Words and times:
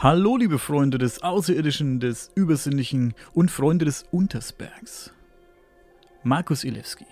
Hallo 0.00 0.36
liebe 0.36 0.60
Freunde 0.60 0.96
des 0.96 1.24
Außerirdischen, 1.24 1.98
des 1.98 2.30
Übersinnlichen 2.36 3.14
und 3.32 3.50
Freunde 3.50 3.84
des 3.84 4.04
Untersbergs. 4.12 5.12
Markus 6.22 6.62
Ilewski. 6.62 7.04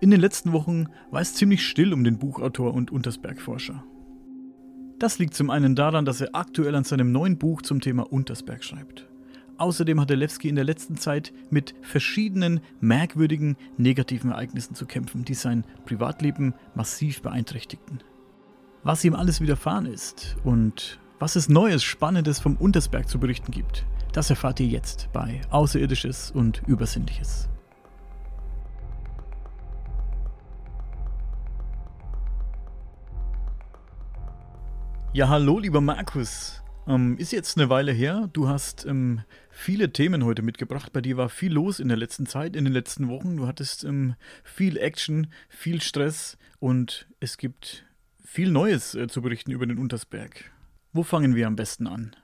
In 0.00 0.12
den 0.12 0.20
letzten 0.20 0.52
Wochen 0.52 0.86
war 1.10 1.22
es 1.22 1.34
ziemlich 1.34 1.66
still 1.66 1.92
um 1.92 2.04
den 2.04 2.20
Buchautor 2.20 2.72
und 2.72 2.92
Untersbergforscher. 2.92 3.82
Das 5.00 5.18
liegt 5.18 5.34
zum 5.34 5.50
einen 5.50 5.74
daran, 5.74 6.04
dass 6.04 6.20
er 6.20 6.36
aktuell 6.36 6.76
an 6.76 6.84
seinem 6.84 7.10
neuen 7.10 7.36
Buch 7.36 7.62
zum 7.62 7.80
Thema 7.80 8.04
Untersberg 8.12 8.62
schreibt. 8.62 9.08
Außerdem 9.58 10.00
hat 10.00 10.10
Lewski 10.10 10.48
in 10.48 10.54
der 10.54 10.62
letzten 10.62 10.96
Zeit 10.96 11.32
mit 11.50 11.74
verschiedenen 11.82 12.60
merkwürdigen 12.78 13.56
negativen 13.76 14.30
Ereignissen 14.30 14.76
zu 14.76 14.86
kämpfen, 14.86 15.24
die 15.24 15.34
sein 15.34 15.64
Privatleben 15.84 16.54
massiv 16.76 17.22
beeinträchtigten. 17.22 18.04
Was 18.84 19.02
ihm 19.02 19.16
alles 19.16 19.40
widerfahren 19.40 19.86
ist 19.86 20.36
und 20.44 21.00
was 21.18 21.36
es 21.36 21.48
Neues, 21.48 21.82
Spannendes 21.82 22.40
vom 22.40 22.56
Untersberg 22.56 23.08
zu 23.08 23.18
berichten 23.18 23.52
gibt, 23.52 23.84
das 24.12 24.30
erfahrt 24.30 24.60
ihr 24.60 24.66
jetzt 24.66 25.08
bei 25.12 25.40
Außerirdisches 25.50 26.30
und 26.30 26.62
Übersinnliches. 26.66 27.48
Ja, 35.12 35.28
hallo, 35.28 35.60
lieber 35.60 35.80
Markus. 35.80 36.60
Ähm, 36.88 37.16
ist 37.18 37.32
jetzt 37.32 37.56
eine 37.56 37.70
Weile 37.70 37.92
her. 37.92 38.28
Du 38.32 38.48
hast 38.48 38.84
ähm, 38.84 39.22
viele 39.48 39.92
Themen 39.92 40.24
heute 40.24 40.42
mitgebracht. 40.42 40.92
Bei 40.92 41.00
dir 41.00 41.16
war 41.16 41.28
viel 41.28 41.52
los 41.52 41.78
in 41.78 41.88
der 41.88 41.96
letzten 41.96 42.26
Zeit, 42.26 42.56
in 42.56 42.64
den 42.64 42.72
letzten 42.72 43.08
Wochen. 43.08 43.36
Du 43.36 43.46
hattest 43.46 43.84
ähm, 43.84 44.16
viel 44.42 44.76
Action, 44.76 45.28
viel 45.48 45.80
Stress 45.80 46.36
und 46.58 47.06
es 47.20 47.38
gibt 47.38 47.86
viel 48.24 48.50
Neues 48.50 48.96
äh, 48.96 49.06
zu 49.06 49.22
berichten 49.22 49.52
über 49.52 49.66
den 49.66 49.78
Untersberg. 49.78 50.53
Wo 50.96 51.02
fangen 51.02 51.34
wir 51.34 51.48
am 51.48 51.56
besten 51.56 51.88
an? 51.88 52.14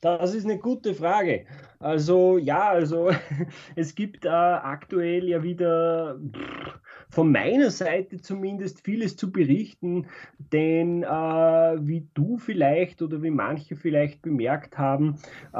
Das 0.00 0.34
ist 0.34 0.46
eine 0.46 0.58
gute 0.58 0.94
Frage. 0.94 1.44
Also 1.78 2.38
ja, 2.38 2.70
also 2.70 3.10
es 3.76 3.94
gibt 3.94 4.24
äh, 4.24 4.28
aktuell 4.28 5.28
ja 5.28 5.42
wieder 5.42 6.18
von 7.10 7.32
meiner 7.32 7.70
Seite 7.70 8.20
zumindest 8.20 8.82
vieles 8.84 9.16
zu 9.16 9.32
berichten, 9.32 10.06
denn 10.52 11.02
äh, 11.02 11.06
wie 11.06 12.08
du 12.14 12.38
vielleicht 12.38 13.02
oder 13.02 13.22
wie 13.22 13.30
manche 13.30 13.76
vielleicht 13.76 14.22
bemerkt 14.22 14.78
haben, 14.78 15.16
äh, 15.52 15.58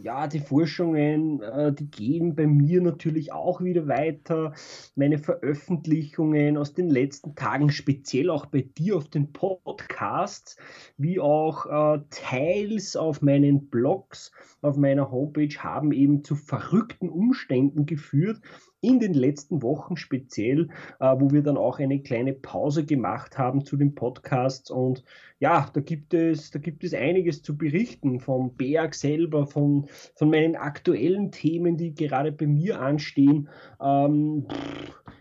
ja, 0.00 0.26
die 0.26 0.40
Forschungen, 0.40 1.42
äh, 1.42 1.72
die 1.72 1.90
gehen 1.90 2.34
bei 2.34 2.46
mir 2.46 2.80
natürlich 2.80 3.32
auch 3.32 3.62
wieder 3.62 3.86
weiter. 3.86 4.52
Meine 4.96 5.18
Veröffentlichungen 5.18 6.56
aus 6.56 6.74
den 6.74 6.90
letzten 6.90 7.36
Tagen, 7.36 7.70
speziell 7.70 8.28
auch 8.28 8.46
bei 8.46 8.62
dir 8.62 8.96
auf 8.96 9.08
den 9.08 9.32
Podcasts, 9.32 10.56
wie 10.96 11.20
auch 11.20 11.66
äh, 11.66 12.00
teils 12.10 12.96
auf 12.96 13.22
meinen 13.22 13.69
Blogs, 13.70 14.32
auf 14.62 14.76
meiner 14.76 15.10
Homepage, 15.10 15.54
haben 15.58 15.92
eben 15.92 16.24
zu 16.24 16.34
verrückten 16.34 17.08
Umständen 17.08 17.86
geführt 17.86 18.40
in 18.80 18.98
den 18.98 19.14
letzten 19.14 19.62
Wochen 19.62 19.96
speziell, 19.96 20.68
äh, 21.00 21.14
wo 21.18 21.30
wir 21.30 21.42
dann 21.42 21.56
auch 21.56 21.78
eine 21.78 22.00
kleine 22.02 22.32
Pause 22.32 22.84
gemacht 22.84 23.38
haben 23.38 23.64
zu 23.64 23.76
den 23.76 23.94
Podcasts. 23.94 24.70
Und 24.70 25.04
ja, 25.38 25.68
da 25.72 25.80
gibt 25.80 26.14
es, 26.14 26.50
da 26.50 26.58
gibt 26.58 26.84
es 26.84 26.94
einiges 26.94 27.42
zu 27.42 27.56
berichten 27.56 28.20
vom 28.20 28.54
Berg 28.56 28.94
selber, 28.94 29.46
von, 29.46 29.86
von 30.14 30.30
meinen 30.30 30.56
aktuellen 30.56 31.30
Themen, 31.30 31.76
die 31.76 31.94
gerade 31.94 32.32
bei 32.32 32.46
mir 32.46 32.80
anstehen. 32.80 33.48
Ähm, 33.80 34.46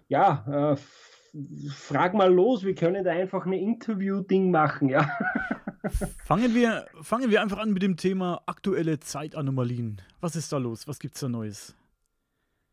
ja, 0.08 0.74
äh, 0.74 0.78
frag 1.74 2.14
mal 2.14 2.34
los, 2.34 2.64
wir 2.64 2.76
können 2.76 3.04
da 3.04 3.12
einfach 3.12 3.46
ein 3.46 3.54
Interview-Ding 3.54 4.52
machen, 4.52 4.90
ja. 4.90 5.10
Fangen 6.26 6.54
wir, 6.54 6.86
fangen 7.02 7.30
wir 7.30 7.42
einfach 7.42 7.58
an 7.58 7.72
mit 7.72 7.82
dem 7.82 7.96
Thema 7.96 8.42
aktuelle 8.46 9.00
Zeitanomalien. 9.00 10.02
Was 10.20 10.36
ist 10.36 10.52
da 10.52 10.58
los? 10.58 10.88
Was 10.88 11.00
gibt 11.00 11.16
es 11.16 11.22
da 11.22 11.30
Neues? 11.30 11.76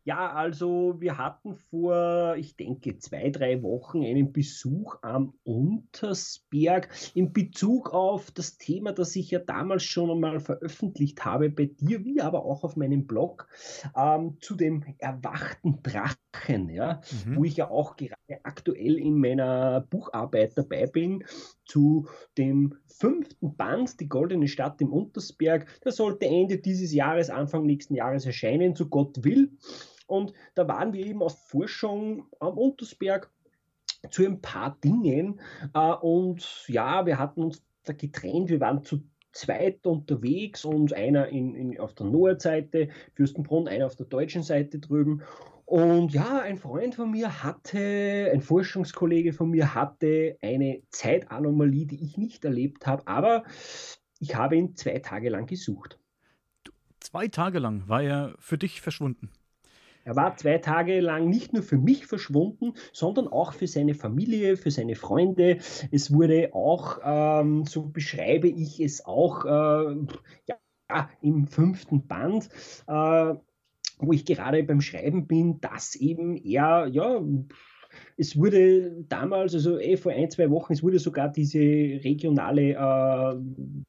Ja, 0.07 0.31
also 0.31 0.95
wir 1.01 1.17
hatten 1.17 1.57
vor, 1.57 2.37
ich 2.37 2.55
denke, 2.55 2.97
zwei, 2.97 3.29
drei 3.29 3.61
Wochen 3.61 4.05
einen 4.05 4.31
Besuch 4.31 4.95
am 5.01 5.33
Untersberg 5.43 6.87
in 7.13 7.33
Bezug 7.33 7.93
auf 7.93 8.31
das 8.31 8.57
Thema, 8.57 8.93
das 8.93 9.17
ich 9.17 9.31
ja 9.31 9.39
damals 9.39 9.83
schon 9.83 10.09
einmal 10.09 10.39
veröffentlicht 10.39 11.25
habe 11.25 11.49
bei 11.49 11.65
dir, 11.65 12.05
wie 12.05 12.21
aber 12.21 12.45
auch 12.45 12.63
auf 12.63 12.77
meinem 12.77 13.05
Blog, 13.05 13.49
ähm, 13.97 14.37
zu 14.39 14.55
dem 14.55 14.85
erwachten 14.97 15.83
Drachen, 15.83 16.69
ja, 16.69 17.01
mhm. 17.25 17.35
wo 17.35 17.43
ich 17.43 17.57
ja 17.57 17.69
auch 17.69 17.97
gerade 17.97 18.15
aktuell 18.43 18.97
in 18.97 19.19
meiner 19.19 19.81
Bucharbeit 19.89 20.57
dabei 20.57 20.87
bin, 20.87 21.25
zu 21.65 22.07
dem 22.37 22.75
fünften 22.85 23.57
Band, 23.57 23.99
die 23.99 24.07
Goldene 24.07 24.47
Stadt 24.47 24.79
im 24.79 24.93
Untersberg. 24.93 25.67
Das 25.81 25.97
sollte 25.97 26.27
Ende 26.27 26.59
dieses 26.59 26.93
Jahres, 26.93 27.29
Anfang 27.29 27.65
nächsten 27.65 27.93
Jahres 27.93 28.25
erscheinen, 28.25 28.73
so 28.73 28.87
Gott 28.87 29.25
will. 29.25 29.51
Und 30.07 30.33
da 30.55 30.67
waren 30.67 30.93
wir 30.93 31.05
eben 31.05 31.21
aus 31.21 31.35
Forschung 31.35 32.25
am 32.39 32.57
Untersberg 32.57 33.29
zu 34.09 34.25
ein 34.25 34.41
paar 34.41 34.77
Dingen. 34.83 35.39
Äh, 35.73 35.93
und 35.93 36.65
ja, 36.67 37.05
wir 37.05 37.19
hatten 37.19 37.43
uns 37.43 37.63
da 37.83 37.93
getrennt. 37.93 38.49
Wir 38.49 38.59
waren 38.59 38.83
zu 38.83 39.03
zweit 39.31 39.85
unterwegs 39.85 40.65
und 40.65 40.93
einer 40.93 41.27
in, 41.27 41.53
in, 41.55 41.79
auf 41.79 41.93
der 41.93 42.07
Nordseite, 42.07 42.89
Fürstenbrunn, 43.13 43.67
einer 43.67 43.85
auf 43.85 43.95
der 43.95 44.07
deutschen 44.07 44.43
Seite 44.43 44.79
drüben. 44.79 45.21
Und 45.65 46.13
ja, 46.13 46.39
ein 46.39 46.57
Freund 46.57 46.95
von 46.95 47.11
mir 47.11 47.43
hatte, 47.43 48.31
ein 48.31 48.41
Forschungskollege 48.41 49.33
von 49.33 49.49
mir 49.49 49.75
hatte 49.75 50.37
eine 50.41 50.81
Zeitanomalie, 50.89 51.85
die 51.85 52.03
ich 52.03 52.17
nicht 52.17 52.45
erlebt 52.45 52.87
habe, 52.87 53.05
aber 53.05 53.43
ich 54.19 54.35
habe 54.35 54.55
ihn 54.55 54.75
zwei 54.75 54.99
Tage 54.99 55.29
lang 55.29 55.45
gesucht. 55.45 55.99
Zwei 57.01 57.27
Tage 57.27 57.59
lang 57.59 57.87
war 57.87 58.01
er 58.01 58.33
für 58.39 58.57
dich 58.57 58.81
verschwunden. 58.81 59.29
Er 60.07 60.15
war 60.15 60.37
zwei 60.37 60.57
Tage 60.59 61.01
lang 61.01 61.27
nicht 61.27 61.51
nur 61.51 61.63
für 61.63 61.77
mich 61.77 62.05
verschwunden, 62.07 62.75
sondern 62.93 63.27
auch 63.27 63.51
für 63.51 63.67
seine 63.67 63.93
Familie, 63.93 64.55
für 64.55 64.71
seine 64.71 64.95
Freunde. 64.95 65.57
Es 65.91 66.13
wurde 66.13 66.51
auch, 66.53 66.99
ähm, 67.03 67.65
so 67.65 67.89
beschreibe 67.89 68.47
ich 68.47 68.79
es 68.79 69.05
auch, 69.05 69.43
äh, 69.43 69.97
ja, 70.45 71.09
im 71.21 71.47
fünften 71.47 72.07
Band, 72.07 72.47
äh, 72.87 73.33
wo 73.99 74.13
ich 74.13 74.23
gerade 74.23 74.63
beim 74.63 74.79
Schreiben 74.79 75.27
bin, 75.27 75.59
dass 75.59 75.95
eben 75.95 76.37
er, 76.37 76.87
ja, 76.87 77.21
es 78.17 78.37
wurde 78.37 79.03
damals, 79.09 79.53
also 79.53 79.79
eh 79.79 79.97
vor 79.97 80.11
ein, 80.11 80.29
zwei 80.29 80.49
Wochen, 80.49 80.73
es 80.73 80.83
wurde 80.83 80.99
sogar 80.99 81.29
diese 81.29 81.59
regionale 81.59 82.73
äh, 82.73 83.35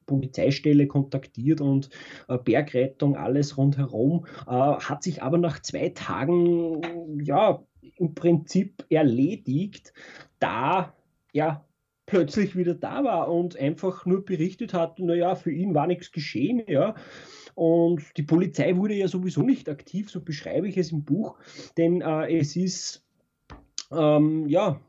Polizeistelle 0.06 0.86
kontaktiert 0.86 1.60
und 1.60 1.88
äh, 2.28 2.38
Bergrettung, 2.38 3.16
alles 3.16 3.56
rundherum, 3.56 4.26
äh, 4.46 4.50
hat 4.50 5.02
sich 5.02 5.22
aber 5.22 5.38
nach 5.38 5.60
zwei 5.60 5.90
Tagen 5.90 7.22
ja 7.22 7.62
im 7.96 8.14
Prinzip 8.14 8.84
erledigt, 8.90 9.92
da 10.38 10.94
er 11.32 11.64
plötzlich 12.08 12.56
wieder 12.56 12.74
da 12.74 13.04
war 13.04 13.30
und 13.30 13.56
einfach 13.56 14.06
nur 14.06 14.24
berichtet 14.24 14.74
hat, 14.74 14.98
naja, 14.98 15.34
für 15.34 15.52
ihn 15.52 15.74
war 15.74 15.86
nichts 15.86 16.10
geschehen, 16.10 16.62
ja. 16.66 16.94
Und 17.54 18.16
die 18.16 18.22
Polizei 18.22 18.76
wurde 18.76 18.94
ja 18.94 19.08
sowieso 19.08 19.42
nicht 19.42 19.68
aktiv, 19.68 20.10
so 20.10 20.20
beschreibe 20.20 20.68
ich 20.68 20.78
es 20.78 20.92
im 20.92 21.04
Buch, 21.04 21.38
denn 21.76 22.00
äh, 22.00 22.38
es 22.38 22.56
ist, 22.56 23.04
ähm, 23.90 24.48
ja, 24.48 24.80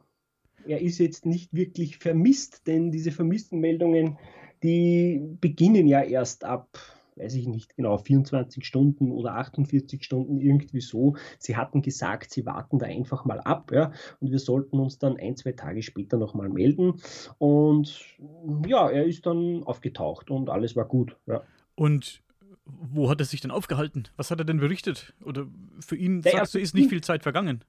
er 0.68 0.82
ist 0.82 0.98
jetzt 1.00 1.26
nicht 1.26 1.54
wirklich 1.54 1.98
vermisst, 1.98 2.68
denn 2.68 2.92
diese 2.92 3.12
vermissten 3.12 3.60
Meldungen, 3.60 4.18
die 4.64 5.22
beginnen 5.40 5.88
ja 5.88 6.02
erst 6.02 6.44
ab 6.44 6.78
weiß 7.20 7.36
ich 7.36 7.48
nicht 7.48 7.76
genau, 7.76 7.98
24 7.98 8.66
Stunden 8.66 9.12
oder 9.12 9.36
48 9.36 10.04
Stunden, 10.04 10.40
irgendwie 10.40 10.82
so. 10.82 11.16
Sie 11.38 11.58
hatten 11.58 11.82
gesagt, 11.82 12.32
sie 12.32 12.46
warten 12.46 12.80
da 12.80 12.88
einfach 12.88 13.26
mal 13.26 13.40
ab, 13.42 13.72
ja, 13.74 13.92
und 14.20 14.32
wir 14.32 14.40
sollten 14.40 14.80
uns 14.80 14.98
dann 14.98 15.18
ein, 15.18 15.36
zwei 15.36 15.52
Tage 15.52 15.84
später 15.84 16.18
nochmal 16.18 16.50
melden. 16.50 17.02
Und 17.38 18.18
ja, 18.66 18.90
er 18.90 19.06
ist 19.06 19.26
dann 19.26 19.64
aufgetaucht 19.64 20.32
und 20.32 20.50
alles 20.50 20.76
war 20.76 20.86
gut, 20.86 21.18
ja. 21.28 21.44
Und 21.76 22.22
wo 22.66 23.10
hat 23.10 23.20
er 23.20 23.26
sich 23.26 23.42
denn 23.42 23.52
aufgehalten? 23.52 24.08
Was 24.16 24.32
hat 24.32 24.40
er 24.40 24.46
denn 24.46 24.60
berichtet? 24.60 25.14
Oder 25.26 25.48
für 25.80 25.96
ihn, 25.96 26.22
sagst 26.22 26.54
du, 26.54 26.60
ist 26.60 26.76
nicht 26.76 26.90
viel 26.90 27.02
Zeit 27.02 27.24
vergangen? 27.24 27.64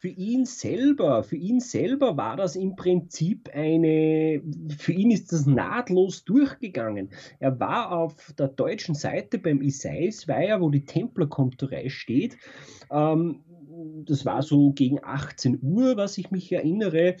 Für 0.00 0.08
ihn 0.08 0.46
selber, 0.46 1.22
für 1.22 1.36
ihn 1.36 1.60
selber 1.60 2.16
war 2.16 2.34
das 2.34 2.56
im 2.56 2.74
Prinzip 2.74 3.50
eine, 3.52 4.42
für 4.78 4.92
ihn 4.92 5.10
ist 5.10 5.30
das 5.30 5.44
nahtlos 5.44 6.24
durchgegangen. 6.24 7.10
Er 7.38 7.60
war 7.60 7.92
auf 7.92 8.32
der 8.38 8.48
deutschen 8.48 8.94
Seite 8.94 9.38
beim 9.38 9.60
Isaiasweiher, 9.60 10.62
wo 10.62 10.70
die 10.70 10.86
Templerkomturei 10.86 11.90
steht, 11.90 12.38
ähm, 12.90 13.44
das 14.04 14.24
war 14.24 14.42
so 14.42 14.72
gegen 14.72 14.98
18 15.02 15.58
Uhr, 15.62 15.96
was 15.96 16.18
ich 16.18 16.30
mich 16.30 16.52
erinnere. 16.52 17.16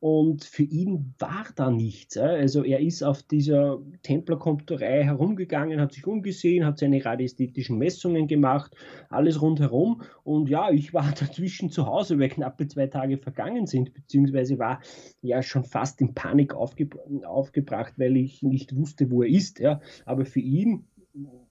Und 0.00 0.44
für 0.44 0.62
ihn 0.62 1.14
war 1.18 1.46
da 1.54 1.70
nichts. 1.70 2.16
Also 2.16 2.62
er 2.62 2.80
ist 2.80 3.02
auf 3.02 3.22
dieser 3.22 3.80
Templerkomturei 4.02 5.04
herumgegangen, 5.04 5.80
hat 5.80 5.92
sich 5.92 6.06
umgesehen, 6.06 6.66
hat 6.66 6.78
seine 6.78 7.04
radiästhetischen 7.04 7.78
Messungen 7.78 8.26
gemacht, 8.28 8.76
alles 9.08 9.40
rundherum. 9.40 10.02
Und 10.22 10.50
ja, 10.50 10.70
ich 10.70 10.92
war 10.92 11.12
dazwischen 11.18 11.70
zu 11.70 11.86
Hause, 11.86 12.18
weil 12.18 12.28
knappe 12.28 12.66
zwei 12.68 12.86
Tage 12.86 13.18
vergangen 13.18 13.66
sind, 13.66 13.94
beziehungsweise 13.94 14.58
war 14.58 14.80
ja 15.22 15.42
schon 15.42 15.64
fast 15.64 16.00
in 16.00 16.14
Panik 16.14 16.54
aufge 16.54 16.88
aufgebracht, 17.24 17.94
weil 17.96 18.16
ich 18.16 18.42
nicht 18.42 18.76
wusste, 18.76 19.10
wo 19.10 19.22
er 19.22 19.30
ist. 19.30 19.58
Ja. 19.58 19.80
Aber 20.04 20.26
für 20.26 20.40
ihn 20.40 20.84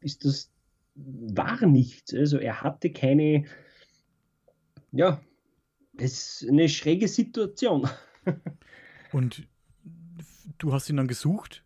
ist 0.01 0.25
das 0.25 0.51
war 0.95 1.65
nichts. 1.65 2.13
Also 2.13 2.37
er 2.37 2.61
hatte 2.61 2.91
keine 2.91 3.45
ja, 4.93 5.19
es 5.97 6.41
ist 6.41 6.49
eine 6.49 6.69
schräge 6.69 7.07
Situation. 7.07 7.89
Und 9.11 9.47
du 10.57 10.71
hast 10.71 10.89
ihn 10.89 10.97
dann 10.97 11.07
gesucht? 11.07 11.63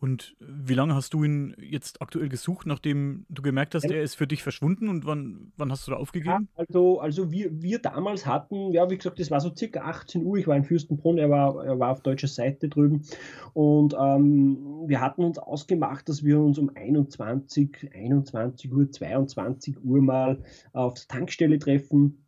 Und 0.00 0.34
wie 0.40 0.72
lange 0.72 0.94
hast 0.94 1.12
du 1.12 1.24
ihn 1.24 1.54
jetzt 1.60 2.00
aktuell 2.00 2.30
gesucht, 2.30 2.66
nachdem 2.66 3.26
du 3.28 3.42
gemerkt 3.42 3.74
hast, 3.74 3.84
er 3.84 4.02
ist 4.02 4.14
für 4.14 4.26
dich 4.26 4.42
verschwunden 4.42 4.88
und 4.88 5.04
wann, 5.04 5.52
wann 5.58 5.70
hast 5.70 5.86
du 5.86 5.90
da 5.90 5.98
aufgegeben? 5.98 6.48
Ja, 6.56 6.64
also, 6.64 7.00
also 7.00 7.30
wir, 7.30 7.50
wir 7.60 7.80
damals 7.80 8.24
hatten, 8.24 8.72
ja, 8.72 8.88
wie 8.88 8.96
gesagt, 8.96 9.20
das 9.20 9.30
war 9.30 9.40
so 9.40 9.54
circa 9.54 9.82
18 9.82 10.24
Uhr, 10.24 10.38
ich 10.38 10.46
war 10.46 10.56
in 10.56 10.64
Fürstenbrunn, 10.64 11.18
er 11.18 11.28
war, 11.28 11.62
er 11.66 11.78
war 11.78 11.90
auf 11.90 12.00
deutscher 12.00 12.28
Seite 12.28 12.70
drüben 12.70 13.02
und 13.52 13.92
ähm, 13.92 14.84
wir 14.86 15.02
hatten 15.02 15.22
uns 15.22 15.38
ausgemacht, 15.38 16.08
dass 16.08 16.24
wir 16.24 16.40
uns 16.40 16.56
um 16.56 16.70
21, 16.74 17.90
21 17.94 18.72
Uhr, 18.72 18.90
22 18.90 19.84
Uhr 19.84 20.00
mal 20.00 20.42
auf 20.72 20.94
der 20.94 21.08
Tankstelle 21.08 21.58
treffen 21.58 22.24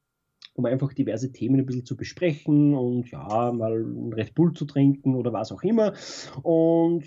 um 0.54 0.66
einfach 0.66 0.92
diverse 0.92 1.32
Themen 1.32 1.60
ein 1.60 1.66
bisschen 1.66 1.86
zu 1.86 1.96
besprechen 1.96 2.74
und 2.74 3.10
ja, 3.10 3.52
mal 3.52 3.82
ein 3.82 4.12
Red 4.12 4.34
Bull 4.34 4.52
zu 4.52 4.64
trinken 4.64 5.14
oder 5.14 5.32
was 5.32 5.52
auch 5.52 5.62
immer. 5.62 5.94
Und 6.42 7.04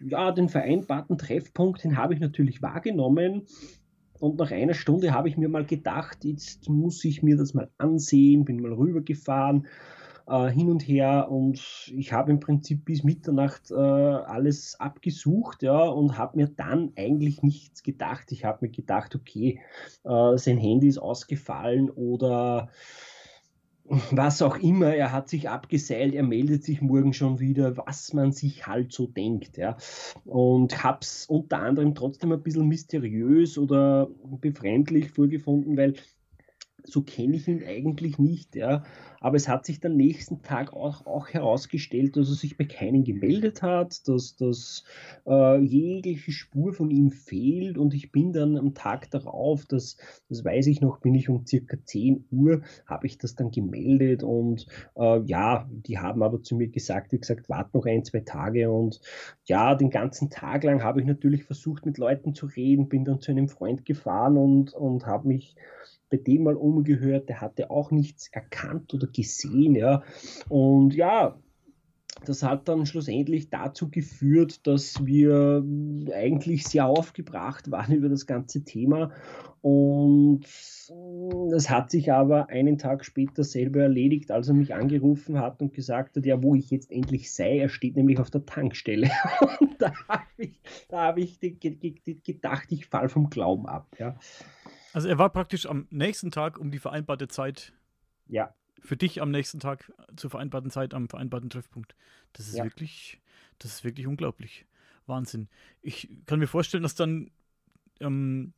ja, 0.00 0.32
den 0.32 0.48
vereinbarten 0.48 1.18
Treffpunkt, 1.18 1.84
den 1.84 1.96
habe 1.96 2.14
ich 2.14 2.20
natürlich 2.20 2.62
wahrgenommen. 2.62 3.46
Und 4.18 4.38
nach 4.38 4.52
einer 4.52 4.74
Stunde 4.74 5.12
habe 5.12 5.28
ich 5.28 5.36
mir 5.36 5.48
mal 5.48 5.66
gedacht, 5.66 6.24
jetzt 6.24 6.68
muss 6.68 7.04
ich 7.04 7.22
mir 7.22 7.36
das 7.36 7.54
mal 7.54 7.70
ansehen, 7.78 8.44
bin 8.44 8.60
mal 8.62 8.72
rübergefahren 8.72 9.66
äh, 10.26 10.48
hin 10.48 10.70
und 10.70 10.82
her 10.82 11.30
und 11.30 11.92
ich 11.94 12.12
habe 12.12 12.30
im 12.30 12.40
Prinzip 12.40 12.84
bis 12.84 13.04
Mitternacht 13.04 13.70
äh, 13.70 13.74
alles 13.74 14.78
abgesucht 14.78 15.62
ja, 15.62 15.84
und 15.84 16.18
habe 16.18 16.38
mir 16.38 16.48
dann 16.48 16.92
eigentlich 16.96 17.42
nichts 17.42 17.82
gedacht. 17.82 18.32
Ich 18.32 18.44
habe 18.44 18.58
mir 18.66 18.70
gedacht, 18.70 19.14
okay, 19.14 19.60
äh, 20.04 20.36
sein 20.36 20.58
Handy 20.58 20.88
ist 20.88 20.98
ausgefallen 20.98 21.90
oder 21.90 22.68
was 24.10 24.42
auch 24.42 24.56
immer, 24.58 24.94
er 24.94 25.12
hat 25.12 25.28
sich 25.28 25.48
abgeseilt, 25.48 26.14
er 26.14 26.22
meldet 26.22 26.64
sich 26.64 26.80
morgen 26.80 27.12
schon 27.12 27.40
wieder, 27.40 27.76
was 27.76 28.12
man 28.12 28.32
sich 28.32 28.66
halt 28.66 28.92
so 28.92 29.06
denkt, 29.06 29.56
ja. 29.56 29.76
Und 30.24 30.82
hab's 30.84 31.26
unter 31.26 31.58
anderem 31.58 31.94
trotzdem 31.94 32.32
ein 32.32 32.42
bisschen 32.42 32.68
mysteriös 32.68 33.58
oder 33.58 34.08
befremdlich 34.40 35.10
vorgefunden, 35.10 35.76
weil 35.76 35.94
so 36.84 37.02
kenne 37.02 37.36
ich 37.36 37.48
ihn 37.48 37.62
eigentlich 37.64 38.18
nicht, 38.18 38.56
ja. 38.56 38.82
Aber 39.20 39.36
es 39.36 39.48
hat 39.48 39.64
sich 39.64 39.78
dann 39.78 39.96
nächsten 39.96 40.42
Tag 40.42 40.72
auch, 40.72 41.06
auch 41.06 41.28
herausgestellt, 41.28 42.16
dass 42.16 42.28
er 42.28 42.34
sich 42.34 42.56
bei 42.56 42.64
keinem 42.64 43.04
gemeldet 43.04 43.62
hat, 43.62 44.08
dass, 44.08 44.34
dass 44.34 44.82
äh, 45.26 45.60
jegliche 45.60 46.32
Spur 46.32 46.72
von 46.72 46.90
ihm 46.90 47.12
fehlt. 47.12 47.78
Und 47.78 47.94
ich 47.94 48.10
bin 48.10 48.32
dann 48.32 48.56
am 48.56 48.74
Tag 48.74 49.10
darauf, 49.12 49.64
das, 49.64 49.96
das 50.28 50.44
weiß 50.44 50.66
ich 50.66 50.80
noch, 50.80 50.98
bin 50.98 51.14
ich 51.14 51.28
um 51.28 51.46
circa 51.46 51.76
10 51.84 52.24
Uhr, 52.32 52.62
habe 52.84 53.06
ich 53.06 53.16
das 53.16 53.36
dann 53.36 53.52
gemeldet. 53.52 54.24
Und 54.24 54.66
äh, 54.96 55.20
ja, 55.22 55.68
die 55.70 56.00
haben 56.00 56.24
aber 56.24 56.42
zu 56.42 56.56
mir 56.56 56.68
gesagt, 56.68 57.12
wie 57.12 57.20
gesagt, 57.20 57.48
warte 57.48 57.76
noch 57.76 57.86
ein, 57.86 58.04
zwei 58.04 58.20
Tage. 58.20 58.72
Und 58.72 59.00
ja, 59.44 59.76
den 59.76 59.90
ganzen 59.90 60.30
Tag 60.30 60.64
lang 60.64 60.82
habe 60.82 61.00
ich 61.00 61.06
natürlich 61.06 61.44
versucht, 61.44 61.86
mit 61.86 61.96
Leuten 61.96 62.34
zu 62.34 62.46
reden, 62.46 62.88
bin 62.88 63.04
dann 63.04 63.20
zu 63.20 63.30
einem 63.30 63.48
Freund 63.48 63.84
gefahren 63.84 64.36
und, 64.36 64.74
und 64.74 65.06
habe 65.06 65.28
mich 65.28 65.54
bei 66.12 66.18
dem 66.18 66.44
mal 66.44 66.56
umgehört, 66.56 67.30
der 67.30 67.40
hatte 67.40 67.70
auch 67.70 67.90
nichts 67.90 68.28
erkannt 68.28 68.92
oder 68.92 69.06
gesehen, 69.06 69.74
ja. 69.74 70.02
Und 70.50 70.94
ja, 70.94 71.38
das 72.26 72.42
hat 72.42 72.68
dann 72.68 72.86
schlussendlich 72.86 73.48
dazu 73.48 73.90
geführt, 73.90 74.66
dass 74.66 75.04
wir 75.04 75.64
eigentlich 76.14 76.66
sehr 76.66 76.86
aufgebracht 76.86 77.70
waren 77.70 77.94
über 77.94 78.10
das 78.10 78.26
ganze 78.26 78.62
Thema. 78.62 79.10
Und 79.62 80.44
das 81.50 81.70
hat 81.70 81.90
sich 81.90 82.12
aber 82.12 82.48
einen 82.48 82.78
Tag 82.78 83.04
später 83.04 83.44
selber 83.44 83.82
erledigt, 83.82 84.30
als 84.30 84.48
er 84.48 84.54
mich 84.54 84.74
angerufen 84.74 85.38
hat 85.38 85.62
und 85.62 85.72
gesagt 85.72 86.16
hat, 86.16 86.26
ja, 86.26 86.42
wo 86.42 86.54
ich 86.54 86.70
jetzt 86.70 86.90
endlich 86.90 87.32
sei. 87.32 87.58
Er 87.58 87.68
steht 87.68 87.96
nämlich 87.96 88.18
auf 88.18 88.30
der 88.30 88.44
Tankstelle. 88.44 89.08
Und 89.60 89.80
da 89.80 89.92
habe 90.08 90.22
ich, 90.36 90.60
hab 90.90 91.16
ich 91.16 91.38
gedacht, 92.24 92.66
ich 92.70 92.86
fall 92.86 93.08
vom 93.08 93.30
Glauben 93.30 93.66
ab. 93.66 93.86
Ja. 93.98 94.16
Also 94.92 95.08
er 95.08 95.18
war 95.18 95.30
praktisch 95.30 95.66
am 95.66 95.86
nächsten 95.90 96.30
Tag 96.30 96.58
um 96.58 96.70
die 96.70 96.78
vereinbarte 96.78 97.28
Zeit. 97.28 97.72
Ja. 98.28 98.54
Für 98.80 98.96
dich 98.96 99.22
am 99.22 99.30
nächsten 99.30 99.60
Tag 99.60 99.92
zur 100.16 100.30
vereinbarten 100.30 100.70
Zeit 100.70 100.92
am 100.94 101.08
vereinbarten 101.08 101.50
Treffpunkt. 101.50 101.94
Das 102.32 102.48
ist 102.48 102.56
ja. 102.56 102.64
wirklich, 102.64 103.20
das 103.58 103.74
ist 103.74 103.84
wirklich 103.84 104.06
unglaublich. 104.06 104.66
Wahnsinn. 105.06 105.48
Ich 105.80 106.08
kann 106.26 106.38
mir 106.38 106.46
vorstellen, 106.46 106.82
dass 106.82 106.94
dann 106.94 107.30
ähm, 108.00 108.52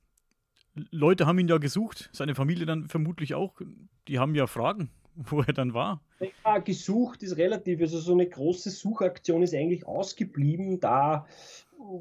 Leute 0.91 1.27
haben 1.27 1.39
ihn 1.39 1.49
ja 1.49 1.59
gesucht, 1.59 2.11
seine 2.13 2.35
Familie 2.35 2.67
dann 2.67 2.89
vermutlich 2.89 3.35
auch. 3.35 3.61
Die 4.09 4.19
haben 4.19 4.35
ja 4.35 4.47
Fragen, 4.47 4.91
wo 5.15 5.41
er 5.41 5.53
dann 5.53 5.75
war. 5.75 6.03
Ja, 6.45 6.59
gesucht 6.59 7.23
ist 7.23 7.37
relativ. 7.37 7.81
Also 7.81 7.99
so 7.99 8.13
eine 8.13 8.29
große 8.29 8.71
Suchaktion 8.71 9.43
ist 9.43 9.55
eigentlich 9.55 9.87
ausgeblieben, 9.87 10.81
da 10.81 11.27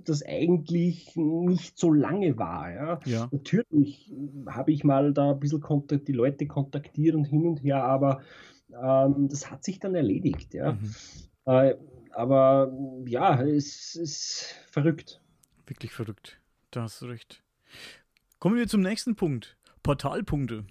das 0.06 0.24
eigentlich 0.24 1.16
nicht 1.16 1.78
so 1.78 1.92
lange 1.92 2.38
war. 2.38 2.72
Ja. 2.72 3.00
ja. 3.06 3.30
Natürlich 3.32 4.14
habe 4.48 4.72
ich 4.72 4.84
mal 4.84 5.14
da 5.14 5.32
ein 5.32 5.40
bisschen 5.40 5.62
die 6.06 6.12
Leute 6.12 6.48
kontaktiert 6.48 7.16
und 7.16 7.26
hin 7.26 7.46
und 7.46 7.64
her, 7.64 7.84
aber 7.84 8.22
ähm, 8.70 9.28
das 9.30 9.50
hat 9.52 9.64
sich 9.64 9.80
dann 9.80 9.96
erledigt. 9.96 10.54
Ja. 10.54 10.74
Mhm. 10.74 10.96
Äh, 11.46 11.76
aber 12.12 12.72
ja, 13.06 13.42
es 13.42 13.96
ist 13.96 14.56
verrückt. 14.70 15.22
Wirklich 15.66 15.92
verrückt. 15.92 16.40
Da 16.72 16.84
hast 16.84 17.02
du 17.02 17.06
recht. 17.06 17.44
Kommen 18.40 18.56
wir 18.56 18.68
zum 18.68 18.82
nächsten 18.82 19.16
Punkt. 19.16 19.58
Portalpunkte. 19.84 20.66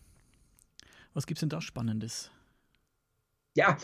Was 1.15 1.27
gibt 1.27 1.39
es 1.39 1.41
denn 1.41 1.49
da 1.49 1.61
Spannendes? 1.61 2.31
Ja, 3.55 3.77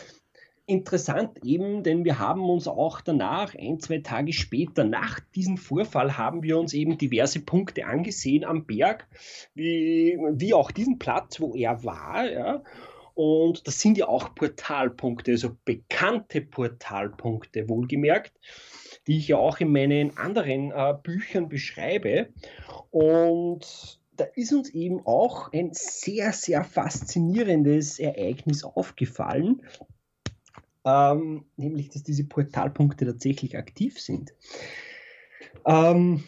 interessant 0.69 1.43
eben, 1.43 1.83
denn 1.83 2.05
wir 2.05 2.19
haben 2.19 2.49
uns 2.49 2.67
auch 2.67 3.01
danach, 3.01 3.55
ein, 3.55 3.79
zwei 3.79 3.99
Tage 3.99 4.33
später, 4.33 4.83
nach 4.83 5.19
diesem 5.35 5.57
Vorfall, 5.57 6.17
haben 6.17 6.43
wir 6.43 6.57
uns 6.59 6.73
eben 6.73 6.97
diverse 6.97 7.39
Punkte 7.39 7.85
angesehen 7.85 8.45
am 8.45 8.65
Berg, 8.65 9.07
wie, 9.55 10.17
wie 10.33 10.53
auch 10.53 10.71
diesen 10.71 10.99
Platz, 10.99 11.39
wo 11.39 11.55
er 11.55 11.83
war. 11.83 12.31
Ja. 12.31 12.63
Und 13.15 13.67
das 13.67 13.81
sind 13.81 13.97
ja 13.97 14.07
auch 14.07 14.33
Portalpunkte, 14.33 15.31
also 15.31 15.57
bekannte 15.65 16.39
Portalpunkte, 16.39 17.67
wohlgemerkt, 17.67 18.31
die 19.07 19.17
ich 19.17 19.27
ja 19.27 19.37
auch 19.37 19.59
in 19.59 19.73
meinen 19.73 20.17
anderen 20.17 20.71
äh, 20.71 20.93
Büchern 21.03 21.49
beschreibe. 21.49 22.29
Und 22.91 23.99
da 24.19 24.25
ist 24.35 24.53
uns 24.53 24.69
eben 24.69 25.05
auch 25.05 25.51
ein 25.53 25.71
sehr, 25.73 26.33
sehr 26.33 26.63
faszinierendes 26.63 27.99
Ereignis 27.99 28.63
aufgefallen, 28.63 29.63
ähm, 30.85 31.45
nämlich 31.57 31.89
dass 31.89 32.03
diese 32.03 32.23
Portalpunkte 32.23 33.05
tatsächlich 33.05 33.57
aktiv 33.57 33.99
sind. 33.99 34.33
Ähm, 35.65 36.23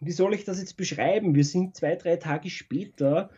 wie 0.00 0.12
soll 0.12 0.34
ich 0.34 0.44
das 0.44 0.60
jetzt 0.60 0.76
beschreiben? 0.76 1.34
Wir 1.34 1.44
sind 1.44 1.76
zwei, 1.76 1.96
drei 1.96 2.16
Tage 2.16 2.50
später. 2.50 3.30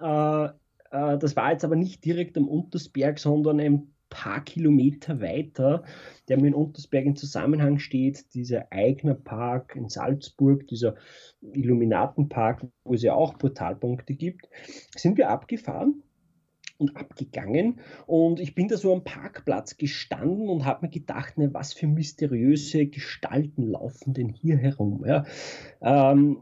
Äh, 0.00 0.44
äh, 0.44 1.18
das 1.18 1.36
war 1.36 1.52
jetzt 1.52 1.64
aber 1.64 1.76
nicht 1.76 2.04
direkt 2.04 2.36
am 2.36 2.48
Untersberg, 2.48 3.18
sondern 3.18 3.60
ein 3.60 3.94
paar 4.08 4.42
Kilometer 4.42 5.20
weiter, 5.20 5.84
der 6.28 6.40
mit 6.40 6.52
Untersberg 6.52 7.06
in 7.06 7.16
Zusammenhang 7.16 7.78
steht, 7.78 8.34
dieser 8.34 8.72
Eignerpark 8.72 9.76
in 9.76 9.88
Salzburg, 9.88 10.66
dieser 10.66 10.96
Illuminatenpark, 11.40 12.66
wo 12.84 12.94
es 12.94 13.02
ja 13.02 13.14
auch 13.14 13.38
Portalpunkte 13.38 14.14
gibt, 14.14 14.48
sind 14.96 15.16
wir 15.16 15.30
abgefahren 15.30 16.02
und 16.80 16.96
abgegangen. 16.96 17.80
Und 18.06 18.40
ich 18.40 18.54
bin 18.54 18.68
da 18.68 18.76
so 18.76 18.92
am 18.92 19.04
Parkplatz 19.04 19.76
gestanden 19.76 20.48
und 20.48 20.64
habe 20.64 20.86
mir 20.86 20.90
gedacht, 20.90 21.38
ne, 21.38 21.52
was 21.52 21.72
für 21.72 21.86
mysteriöse 21.86 22.86
Gestalten 22.86 23.68
laufen 23.68 24.14
denn 24.14 24.30
hier 24.30 24.56
herum. 24.56 25.04
Ja? 25.06 25.24
Ähm, 25.82 26.38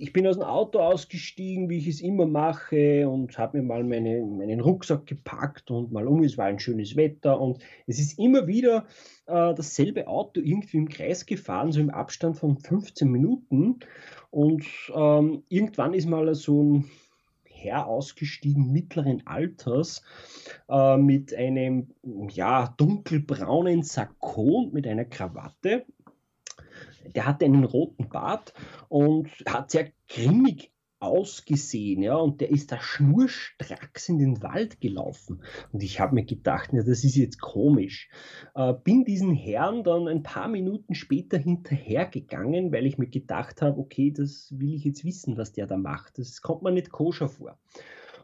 ich 0.00 0.12
bin 0.12 0.26
aus 0.28 0.36
dem 0.36 0.44
Auto 0.44 0.78
ausgestiegen, 0.78 1.68
wie 1.68 1.78
ich 1.78 1.88
es 1.88 2.00
immer 2.00 2.26
mache, 2.26 3.08
und 3.08 3.36
habe 3.36 3.58
mir 3.58 3.64
mal 3.64 3.82
meine, 3.82 4.22
meinen 4.22 4.60
Rucksack 4.60 5.06
gepackt 5.06 5.70
und 5.72 5.90
mal 5.90 6.06
um. 6.06 6.22
Es 6.22 6.38
war 6.38 6.46
ein 6.46 6.60
schönes 6.60 6.94
Wetter 6.94 7.40
und 7.40 7.58
es 7.86 7.98
ist 7.98 8.18
immer 8.18 8.46
wieder 8.46 8.86
äh, 9.26 9.54
dasselbe 9.54 10.06
Auto 10.06 10.40
irgendwie 10.40 10.76
im 10.76 10.88
Kreis 10.88 11.26
gefahren, 11.26 11.72
so 11.72 11.80
im 11.80 11.90
Abstand 11.90 12.36
von 12.36 12.58
15 12.58 13.10
Minuten. 13.10 13.80
Und 14.30 14.64
ähm, 14.94 15.42
irgendwann 15.48 15.94
ist 15.94 16.08
mal 16.08 16.32
so 16.34 16.62
ein 16.62 16.84
Herr 17.60 17.86
ausgestiegen 17.86 18.72
mittleren 18.72 19.26
Alters 19.26 20.02
äh, 20.68 20.96
mit 20.96 21.34
einem 21.34 21.88
ja, 22.30 22.74
dunkelbraunen 22.76 23.82
Sakko 23.82 24.60
und 24.60 24.74
mit 24.74 24.86
einer 24.86 25.04
Krawatte. 25.04 25.84
Der 27.14 27.26
hatte 27.26 27.44
einen 27.46 27.64
roten 27.64 28.08
Bart 28.08 28.52
und 28.88 29.28
hat 29.46 29.70
sehr 29.70 29.90
grimmig 30.08 30.70
ausgesehen, 31.00 32.02
ja, 32.02 32.16
und 32.16 32.40
der 32.40 32.50
ist 32.50 32.72
da 32.72 32.80
schnurstracks 32.80 34.08
in 34.08 34.18
den 34.18 34.42
Wald 34.42 34.80
gelaufen. 34.80 35.42
Und 35.72 35.82
ich 35.82 36.00
habe 36.00 36.14
mir 36.14 36.24
gedacht, 36.24 36.72
ja, 36.72 36.82
das 36.82 37.04
ist 37.04 37.16
jetzt 37.16 37.40
komisch. 37.40 38.08
Äh, 38.54 38.74
bin 38.82 39.04
diesen 39.04 39.34
Herrn 39.34 39.84
dann 39.84 40.08
ein 40.08 40.22
paar 40.22 40.48
Minuten 40.48 40.94
später 40.94 41.38
hinterhergegangen, 41.38 42.72
weil 42.72 42.86
ich 42.86 42.98
mir 42.98 43.08
gedacht 43.08 43.62
habe, 43.62 43.78
okay, 43.78 44.10
das 44.10 44.52
will 44.58 44.74
ich 44.74 44.84
jetzt 44.84 45.04
wissen, 45.04 45.36
was 45.36 45.52
der 45.52 45.66
da 45.66 45.76
macht. 45.76 46.18
Das 46.18 46.42
kommt 46.42 46.62
mir 46.62 46.72
nicht 46.72 46.90
koscher 46.90 47.28
vor. 47.28 47.58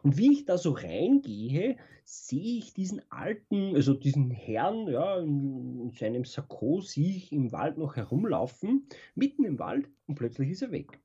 Und 0.03 0.17
wie 0.17 0.33
ich 0.33 0.45
da 0.45 0.57
so 0.57 0.71
reingehe, 0.71 1.77
sehe 2.03 2.59
ich 2.59 2.73
diesen 2.73 3.01
alten, 3.09 3.75
also 3.75 3.93
diesen 3.93 4.29
Herrn, 4.29 4.87
ja, 4.87 5.17
in, 5.19 5.79
in 5.79 5.91
seinem 5.91 6.25
Sakko, 6.25 6.81
sehe 6.81 7.09
ich 7.09 7.31
im 7.31 7.51
Wald 7.51 7.77
noch 7.77 7.95
herumlaufen, 7.95 8.87
mitten 9.15 9.43
im 9.43 9.57
Wald, 9.57 9.89
und 10.05 10.15
plötzlich 10.15 10.51
ist 10.51 10.61
er 10.61 10.71
weg. 10.71 10.99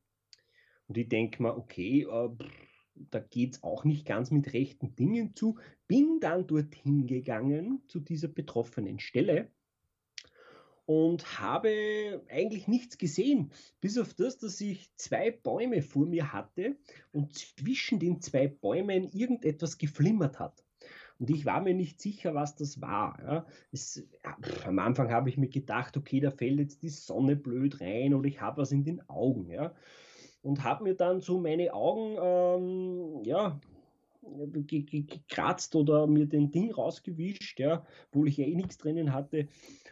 Und 0.91 0.99
ich 0.99 1.09
denke 1.09 1.41
mir, 1.41 1.57
okay, 1.57 2.03
äh, 2.03 2.31
da 3.13 3.21
geht 3.21 3.55
es 3.55 3.63
auch 3.63 3.85
nicht 3.85 4.05
ganz 4.05 4.33
mit 4.33 4.53
rechten 4.53 4.97
Dingen 4.97 5.37
zu. 5.37 5.57
Bin 5.87 6.19
dann 6.19 6.49
dorthin 6.49 7.07
gegangen 7.07 7.81
zu 7.87 8.01
dieser 8.01 8.27
betroffenen 8.27 8.99
Stelle 8.99 9.53
und 10.87 11.39
habe 11.39 12.25
eigentlich 12.29 12.67
nichts 12.67 12.99
gesehen, 12.99 13.53
bis 13.81 13.99
auf 13.99 14.15
das, 14.15 14.39
dass 14.39 14.61
ich 14.61 14.91
zwei 14.97 15.31
Bäume 15.31 15.83
vor 15.83 16.07
mir 16.07 16.33
hatte 16.33 16.75
und 17.13 17.39
zwischen 17.39 18.01
den 18.01 18.21
zwei 18.21 18.49
Bäumen 18.49 19.05
irgendetwas 19.13 19.79
geflimmert 19.79 20.41
hat. 20.41 20.65
Und 21.21 21.31
ich 21.31 21.47
war 21.47 21.63
mir 21.63 21.75
nicht 21.75 22.01
sicher, 22.01 22.35
was 22.35 22.57
das 22.57 22.81
war. 22.81 23.17
Ja. 23.23 23.47
Es, 23.71 24.03
ja, 24.25 24.37
am 24.65 24.81
Anfang 24.81 25.13
habe 25.13 25.29
ich 25.29 25.37
mir 25.37 25.51
gedacht, 25.51 25.97
okay, 25.97 26.19
da 26.19 26.33
fällt 26.33 26.59
jetzt 26.59 26.83
die 26.83 26.89
Sonne 26.89 27.37
blöd 27.37 27.81
rein 27.81 28.13
oder 28.13 28.27
ich 28.27 28.41
habe 28.41 28.63
was 28.63 28.73
in 28.73 28.83
den 28.83 29.09
Augen. 29.09 29.49
Ja 29.49 29.73
und 30.43 30.65
habe 30.65 30.85
mir 30.85 30.95
dann 30.95 31.21
so 31.21 31.39
meine 31.39 31.73
Augen 31.75 32.17
ähm, 32.21 33.25
ja, 33.25 33.61
gekratzt 34.23 35.75
oder 35.75 36.07
mir 36.07 36.27
den 36.27 36.51
Ding 36.51 36.73
rausgewischt, 36.73 37.59
ja, 37.59 37.85
obwohl 38.09 38.29
ich 38.29 38.37
ja 38.37 38.47
eh 38.47 38.55
nichts 38.55 38.79
drinnen 38.79 39.13
hatte. 39.13 39.49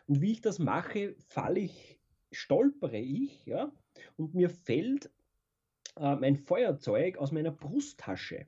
Und 0.07 0.21
wie 0.21 0.33
ich 0.33 0.41
das 0.41 0.59
mache, 0.59 1.15
falle 1.19 1.61
ich, 1.61 1.99
stolpere 2.31 2.99
ich, 2.99 3.45
ja, 3.47 3.73
und 4.17 4.35
mir 4.35 4.51
fällt 4.51 5.11
äh, 5.97 6.17
mein 6.17 6.37
Feuerzeug 6.37 7.19
aus 7.19 7.33
meiner 7.33 7.51
Brusttasche. 7.51 8.47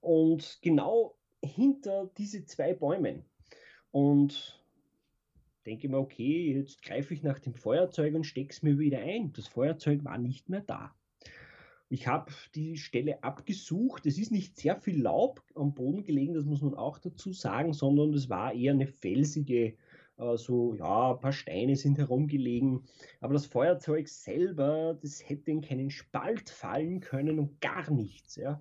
Und 0.00 0.58
genau 0.62 1.16
hinter 1.42 2.10
diese 2.16 2.44
zwei 2.44 2.74
Bäumen. 2.74 3.24
Und 3.90 4.63
denke 5.66 5.88
mir, 5.88 5.98
okay, 5.98 6.52
jetzt 6.52 6.82
greife 6.82 7.14
ich 7.14 7.22
nach 7.22 7.38
dem 7.38 7.54
Feuerzeug 7.54 8.14
und 8.14 8.24
stecke 8.24 8.50
es 8.50 8.62
mir 8.62 8.78
wieder 8.78 8.98
ein. 8.98 9.32
Das 9.32 9.46
Feuerzeug 9.46 10.04
war 10.04 10.18
nicht 10.18 10.48
mehr 10.48 10.60
da. 10.60 10.94
Ich 11.88 12.06
habe 12.08 12.32
die 12.54 12.76
Stelle 12.76 13.22
abgesucht. 13.22 14.06
Es 14.06 14.18
ist 14.18 14.32
nicht 14.32 14.56
sehr 14.56 14.76
viel 14.76 15.00
Laub 15.00 15.42
am 15.54 15.74
Boden 15.74 16.02
gelegen, 16.02 16.34
das 16.34 16.44
muss 16.44 16.62
man 16.62 16.74
auch 16.74 16.98
dazu 16.98 17.32
sagen, 17.32 17.72
sondern 17.72 18.12
es 18.14 18.28
war 18.28 18.52
eher 18.52 18.72
eine 18.72 18.86
felsige, 18.86 19.76
äh, 20.16 20.36
so, 20.36 20.74
ja, 20.74 21.12
ein 21.12 21.20
paar 21.20 21.32
Steine 21.32 21.76
sind 21.76 21.98
herumgelegen. 21.98 22.84
Aber 23.20 23.34
das 23.34 23.46
Feuerzeug 23.46 24.08
selber, 24.08 24.98
das 25.00 25.28
hätte 25.28 25.50
in 25.50 25.60
keinen 25.60 25.90
Spalt 25.90 26.50
fallen 26.50 27.00
können 27.00 27.38
und 27.38 27.60
gar 27.60 27.90
nichts. 27.90 28.36
Ja. 28.36 28.60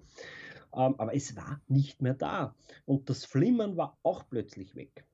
Ähm, 0.75 0.95
aber 0.97 1.15
es 1.15 1.35
war 1.35 1.61
nicht 1.67 2.01
mehr 2.01 2.13
da. 2.13 2.55
Und 2.85 3.09
das 3.09 3.25
Flimmern 3.25 3.77
war 3.77 3.97
auch 4.03 4.27
plötzlich 4.29 4.75
weg. 4.75 5.05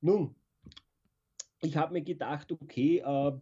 Nun, 0.00 0.34
ich 1.62 1.76
habe 1.76 1.92
mir 1.94 2.02
gedacht, 2.02 2.50
okay, 2.52 2.98
äh, 2.98 3.32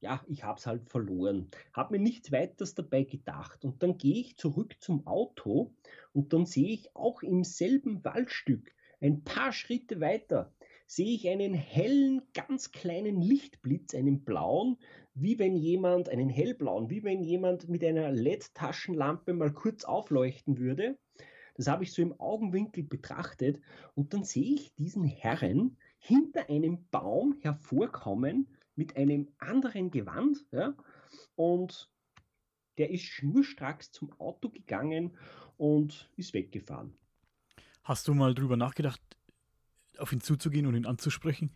ja, 0.00 0.20
ich 0.26 0.42
habe 0.42 0.58
es 0.58 0.66
halt 0.66 0.88
verloren. 0.88 1.48
Habe 1.72 1.96
mir 1.96 2.02
nichts 2.02 2.32
weiteres 2.32 2.74
dabei 2.74 3.04
gedacht. 3.04 3.64
Und 3.64 3.82
dann 3.82 3.98
gehe 3.98 4.20
ich 4.20 4.36
zurück 4.36 4.74
zum 4.80 5.06
Auto 5.06 5.72
und 6.12 6.32
dann 6.32 6.44
sehe 6.44 6.70
ich 6.70 6.94
auch 6.96 7.22
im 7.22 7.44
selben 7.44 8.04
Waldstück, 8.04 8.74
ein 9.00 9.22
paar 9.22 9.52
Schritte 9.52 10.00
weiter, 10.00 10.52
sehe 10.86 11.14
ich 11.14 11.28
einen 11.28 11.54
hellen, 11.54 12.22
ganz 12.34 12.72
kleinen 12.72 13.22
Lichtblitz, 13.22 13.94
einen 13.94 14.24
blauen, 14.24 14.76
wie 15.14 15.38
wenn 15.38 15.56
jemand, 15.56 16.08
einen 16.08 16.28
hellblauen, 16.28 16.90
wie 16.90 17.04
wenn 17.04 17.22
jemand 17.22 17.68
mit 17.68 17.84
einer 17.84 18.10
LED-Taschenlampe 18.10 19.34
mal 19.34 19.52
kurz 19.52 19.84
aufleuchten 19.84 20.58
würde. 20.58 20.98
Das 21.54 21.68
habe 21.68 21.84
ich 21.84 21.92
so 21.92 22.02
im 22.02 22.18
Augenwinkel 22.18 22.82
betrachtet 22.82 23.60
und 23.94 24.14
dann 24.14 24.24
sehe 24.24 24.54
ich 24.54 24.74
diesen 24.74 25.04
Herrn, 25.04 25.76
hinter 26.02 26.48
einem 26.50 26.88
Baum 26.90 27.36
hervorkommen 27.40 28.48
mit 28.74 28.96
einem 28.96 29.28
anderen 29.38 29.90
Gewand. 29.92 30.44
Ja, 30.50 30.74
und 31.36 31.88
der 32.76 32.90
ist 32.90 33.04
schnurstracks 33.04 33.92
zum 33.92 34.12
Auto 34.18 34.50
gegangen 34.50 35.16
und 35.56 36.10
ist 36.16 36.34
weggefahren. 36.34 36.92
Hast 37.84 38.08
du 38.08 38.14
mal 38.14 38.34
drüber 38.34 38.56
nachgedacht, 38.56 39.00
auf 39.98 40.12
ihn 40.12 40.20
zuzugehen 40.20 40.66
und 40.66 40.74
ihn 40.74 40.86
anzusprechen? 40.86 41.52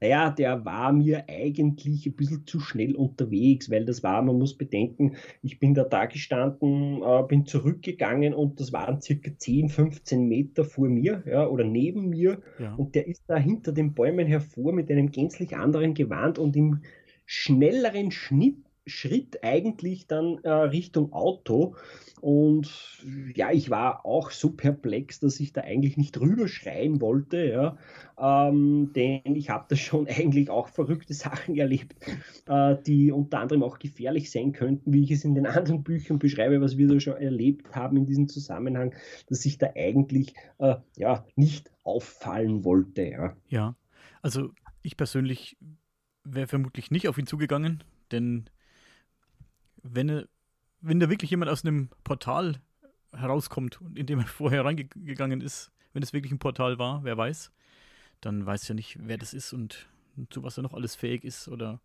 Naja, 0.00 0.30
der 0.30 0.64
war 0.64 0.92
mir 0.92 1.24
eigentlich 1.28 2.06
ein 2.06 2.12
bisschen 2.12 2.46
zu 2.46 2.60
schnell 2.60 2.94
unterwegs, 2.94 3.70
weil 3.70 3.84
das 3.84 4.02
war, 4.02 4.22
man 4.22 4.38
muss 4.38 4.56
bedenken, 4.56 5.16
ich 5.42 5.58
bin 5.58 5.74
da 5.74 5.84
da 5.84 6.06
gestanden, 6.06 7.02
äh, 7.02 7.22
bin 7.26 7.46
zurückgegangen 7.46 8.34
und 8.34 8.60
das 8.60 8.72
waren 8.72 9.00
circa 9.00 9.30
10, 9.36 9.68
15 9.68 10.28
Meter 10.28 10.64
vor 10.64 10.88
mir 10.88 11.22
ja, 11.26 11.46
oder 11.46 11.64
neben 11.64 12.08
mir 12.08 12.40
ja. 12.58 12.74
und 12.74 12.94
der 12.94 13.06
ist 13.06 13.24
da 13.26 13.36
hinter 13.36 13.72
den 13.72 13.94
Bäumen 13.94 14.26
hervor 14.26 14.72
mit 14.72 14.90
einem 14.90 15.10
gänzlich 15.10 15.56
anderen 15.56 15.94
Gewand 15.94 16.38
und 16.38 16.56
im 16.56 16.82
schnelleren 17.24 18.10
Schnitt 18.10 18.65
Schritt 18.86 19.42
eigentlich 19.42 20.06
dann 20.06 20.38
äh, 20.44 20.50
Richtung 20.50 21.12
Auto. 21.12 21.74
Und 22.20 22.70
ja, 23.34 23.52
ich 23.52 23.68
war 23.68 24.06
auch 24.06 24.30
so 24.30 24.50
perplex, 24.50 25.20
dass 25.20 25.38
ich 25.40 25.52
da 25.52 25.62
eigentlich 25.62 25.96
nicht 25.96 26.12
drüber 26.12 26.48
schreien 26.48 27.00
wollte, 27.00 27.44
ja. 27.44 27.78
Ähm, 28.18 28.92
denn 28.94 29.34
ich 29.34 29.50
habe 29.50 29.66
da 29.68 29.76
schon 29.76 30.06
eigentlich 30.08 30.48
auch 30.50 30.68
verrückte 30.68 31.14
Sachen 31.14 31.56
erlebt, 31.56 31.94
äh, 32.48 32.76
die 32.86 33.12
unter 33.12 33.40
anderem 33.40 33.62
auch 33.62 33.78
gefährlich 33.78 34.30
sein 34.30 34.52
könnten, 34.52 34.92
wie 34.92 35.02
ich 35.04 35.10
es 35.10 35.24
in 35.24 35.34
den 35.34 35.46
anderen 35.46 35.82
Büchern 35.82 36.18
beschreibe, 36.18 36.60
was 36.60 36.78
wir 36.78 36.88
da 36.88 36.98
schon 37.00 37.16
erlebt 37.16 37.74
haben 37.74 37.96
in 37.96 38.06
diesem 38.06 38.28
Zusammenhang, 38.28 38.94
dass 39.28 39.44
ich 39.44 39.58
da 39.58 39.70
eigentlich 39.74 40.34
äh, 40.58 40.76
ja 40.96 41.26
nicht 41.34 41.70
auffallen 41.84 42.64
wollte. 42.64 43.02
Ja, 43.02 43.36
ja 43.48 43.76
also 44.22 44.50
ich 44.82 44.96
persönlich 44.96 45.58
wäre 46.24 46.46
vermutlich 46.46 46.90
nicht 46.90 47.08
auf 47.08 47.18
ihn 47.18 47.26
zugegangen, 47.26 47.84
denn 48.10 48.48
wenn, 49.94 50.26
wenn 50.80 51.00
da 51.00 51.10
wirklich 51.10 51.30
jemand 51.30 51.50
aus 51.50 51.64
einem 51.64 51.90
Portal 52.04 52.60
herauskommt, 53.12 53.80
in 53.94 54.06
dem 54.06 54.20
er 54.20 54.26
vorher 54.26 54.64
reingegangen 54.64 55.40
ist, 55.40 55.70
wenn 55.92 56.02
es 56.02 56.12
wirklich 56.12 56.32
ein 56.32 56.38
Portal 56.38 56.78
war, 56.78 57.04
wer 57.04 57.16
weiß, 57.16 57.50
dann 58.20 58.44
weiß 58.44 58.68
ja 58.68 58.74
nicht, 58.74 58.98
wer 59.00 59.18
das 59.18 59.34
ist 59.34 59.52
und 59.52 59.88
zu 60.30 60.42
was 60.42 60.58
er 60.58 60.62
noch 60.62 60.74
alles 60.74 60.94
fähig 60.94 61.24
ist 61.24 61.48
oder 61.48 61.80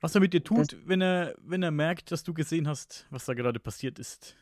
was 0.00 0.14
er 0.14 0.20
mit 0.20 0.32
dir 0.32 0.44
tut, 0.44 0.72
das 0.72 0.78
wenn 0.84 1.00
er, 1.00 1.34
wenn 1.38 1.62
er 1.62 1.70
merkt, 1.70 2.12
dass 2.12 2.22
du 2.22 2.34
gesehen 2.34 2.68
hast, 2.68 3.06
was 3.10 3.24
da 3.24 3.34
gerade 3.34 3.58
passiert 3.58 3.98
ist. 3.98 4.36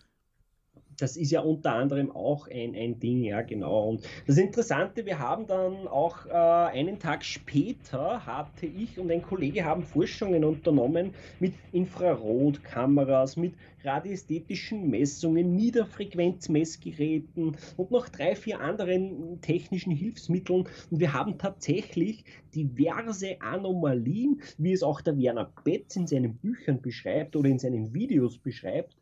Das 0.96 1.16
ist 1.16 1.30
ja 1.30 1.40
unter 1.40 1.72
anderem 1.72 2.10
auch 2.10 2.48
ein, 2.48 2.74
ein 2.74 2.98
Ding, 2.98 3.24
ja, 3.24 3.42
genau. 3.42 3.90
Und 3.90 4.02
das 4.26 4.38
Interessante, 4.38 5.06
wir 5.06 5.18
haben 5.18 5.46
dann 5.46 5.88
auch 5.88 6.26
äh, 6.26 6.30
einen 6.30 6.98
Tag 6.98 7.24
später, 7.24 8.24
hatte 8.26 8.66
ich 8.66 8.98
und 8.98 9.10
ein 9.10 9.22
Kollege 9.22 9.64
haben 9.64 9.82
Forschungen 9.82 10.44
unternommen 10.44 11.14
mit 11.40 11.54
Infrarotkameras, 11.72 13.36
mit 13.36 13.54
radiästhetischen 13.84 14.88
Messungen, 14.88 15.54
Niederfrequenzmessgeräten 15.56 17.56
und 17.76 17.90
noch 17.90 18.08
drei, 18.08 18.34
vier 18.34 18.60
anderen 18.60 19.40
technischen 19.40 19.92
Hilfsmitteln. 19.92 20.66
Und 20.90 21.00
wir 21.00 21.12
haben 21.12 21.38
tatsächlich 21.38 22.24
diverse 22.54 23.40
Anomalien, 23.40 24.40
wie 24.58 24.72
es 24.72 24.82
auch 24.82 25.00
der 25.00 25.18
Werner 25.18 25.52
Betz 25.64 25.96
in 25.96 26.06
seinen 26.06 26.36
Büchern 26.36 26.80
beschreibt 26.80 27.36
oder 27.36 27.48
in 27.48 27.58
seinen 27.58 27.92
Videos 27.92 28.38
beschreibt, 28.38 28.96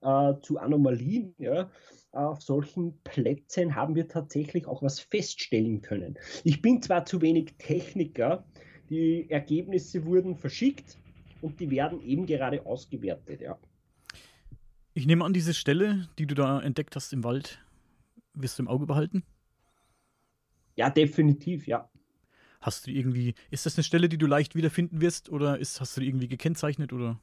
äh, 0.00 0.34
zu 0.42 0.58
Anomalien. 0.58 1.34
Ja. 1.38 1.70
Auf 2.12 2.42
solchen 2.42 2.98
Plätzen 3.02 3.74
haben 3.74 3.94
wir 3.94 4.08
tatsächlich 4.08 4.66
auch 4.66 4.82
was 4.82 4.98
feststellen 4.98 5.82
können. 5.82 6.18
Ich 6.44 6.62
bin 6.62 6.82
zwar 6.82 7.04
zu 7.04 7.20
wenig 7.20 7.54
Techniker, 7.58 8.44
die 8.88 9.28
Ergebnisse 9.30 10.04
wurden 10.04 10.36
verschickt 10.36 10.98
und 11.42 11.60
die 11.60 11.70
werden 11.70 12.00
eben 12.00 12.26
gerade 12.26 12.64
ausgewertet. 12.64 13.42
Ja. 13.42 13.58
Ich 14.94 15.06
nehme 15.06 15.24
an, 15.24 15.32
diese 15.32 15.54
Stelle, 15.54 16.08
die 16.18 16.26
du 16.26 16.34
da 16.34 16.60
entdeckt 16.60 16.96
hast 16.96 17.12
im 17.12 17.22
Wald, 17.22 17.62
wirst 18.34 18.58
du 18.58 18.62
im 18.62 18.68
Auge 18.68 18.86
behalten? 18.86 19.22
Ja, 20.76 20.90
definitiv, 20.90 21.66
ja. 21.66 21.90
Hast 22.60 22.86
du 22.86 22.90
irgendwie, 22.90 23.34
ist 23.50 23.66
das 23.66 23.76
eine 23.76 23.84
Stelle, 23.84 24.08
die 24.08 24.18
du 24.18 24.26
leicht 24.26 24.54
wiederfinden 24.54 25.00
wirst 25.00 25.28
oder 25.28 25.58
ist, 25.58 25.80
hast 25.80 25.96
du 25.96 26.00
die 26.00 26.08
irgendwie 26.08 26.28
gekennzeichnet 26.28 26.92
oder? 26.92 27.20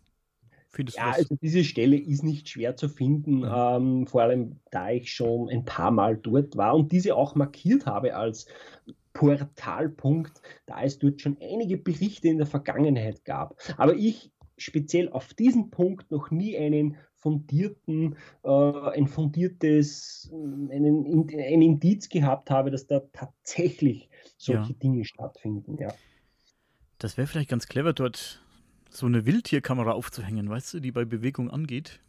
Findest 0.76 0.98
ja, 0.98 1.12
also 1.12 1.36
diese 1.42 1.64
Stelle 1.64 1.98
ist 1.98 2.24
nicht 2.24 2.50
schwer 2.50 2.76
zu 2.76 2.90
finden, 2.90 3.40
mhm. 3.40 3.52
ähm, 3.54 4.08
vor 4.08 4.24
allem 4.24 4.60
da 4.72 4.92
ich 4.92 5.14
schon 5.14 5.50
ein 5.50 5.64
paar 5.64 5.92
Mal 5.92 6.18
dort 6.18 6.58
war 6.58 6.76
und 6.76 6.92
diese 6.92 7.16
auch 7.16 7.34
markiert 7.36 7.86
habe 7.86 8.16
als 8.16 8.46
Portalpunkt, 9.14 10.42
da 10.66 10.84
es 10.84 11.00
dort 11.00 11.22
schon 11.22 11.38
einige 11.42 11.78
Berichte 11.78 12.28
in 12.28 12.38
der 12.38 12.46
Vergangenheit 12.46 13.24
gab. 13.24 13.56
Aber 13.78 13.96
ich 13.96 14.32
speziell 14.58 15.10
auf 15.10 15.34
diesen 15.34 15.70
Punkt 15.70 16.12
noch 16.12 16.30
nie 16.30 16.58
einen 16.58 16.98
fundierten, 17.16 18.18
äh, 18.44 18.50
ein 18.50 19.08
fundiertes, 19.08 20.30
einen, 20.34 21.30
ein 21.32 21.62
Indiz 21.62 22.10
gehabt 22.10 22.52
habe, 22.52 22.70
dass 22.70 22.86
da 22.86 23.02
tatsächlich 23.14 24.10
solche 24.38 24.74
ja. 24.74 24.80
Dinge 24.84 25.06
stattfinden. 25.06 25.78
Ja. 25.80 25.94
Das 27.00 27.18
wäre 27.18 27.28
vielleicht 27.28 27.50
ganz 27.50 27.68
clever, 27.68 27.94
dort 27.94 28.45
so 28.96 29.06
eine 29.06 29.26
Wildtierkamera 29.26 29.92
aufzuhängen, 29.92 30.50
weißt 30.50 30.76
du, 30.76 30.80
die 30.80 30.92
bei 30.92 31.06
Bewegung 31.06 31.52
angeht. 31.52 32.00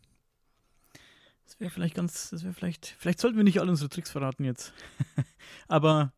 Das 1.44 1.60
wäre 1.60 1.70
vielleicht 1.70 1.94
ganz, 1.94 2.30
das 2.30 2.44
wäre 2.44 2.54
vielleicht, 2.54 2.96
vielleicht 2.98 3.20
sollten 3.20 3.36
wir 3.36 3.44
nicht 3.44 3.60
alle 3.60 3.70
unsere 3.70 3.88
Tricks 3.88 4.10
verraten 4.10 4.44
jetzt. 4.44 4.72
Aber 5.68 6.12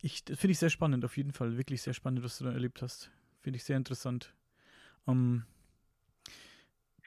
ich, 0.00 0.24
das 0.24 0.38
finde 0.38 0.52
ich 0.52 0.58
sehr 0.58 0.70
spannend, 0.70 1.04
auf 1.04 1.16
jeden 1.16 1.32
Fall. 1.32 1.56
Wirklich 1.56 1.82
sehr 1.82 1.94
spannend, 1.94 2.22
was 2.22 2.38
du 2.38 2.44
da 2.44 2.52
erlebt 2.52 2.82
hast. 2.82 3.10
Finde 3.40 3.56
ich 3.56 3.64
sehr 3.64 3.76
interessant. 3.76 4.34
Um, 5.04 5.16
ähm, 5.16 5.42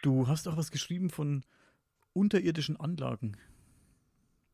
du 0.01 0.27
hast 0.27 0.47
auch 0.47 0.57
was 0.57 0.71
geschrieben 0.71 1.09
von 1.09 1.43
unterirdischen 2.13 2.79
Anlagen. 2.79 3.37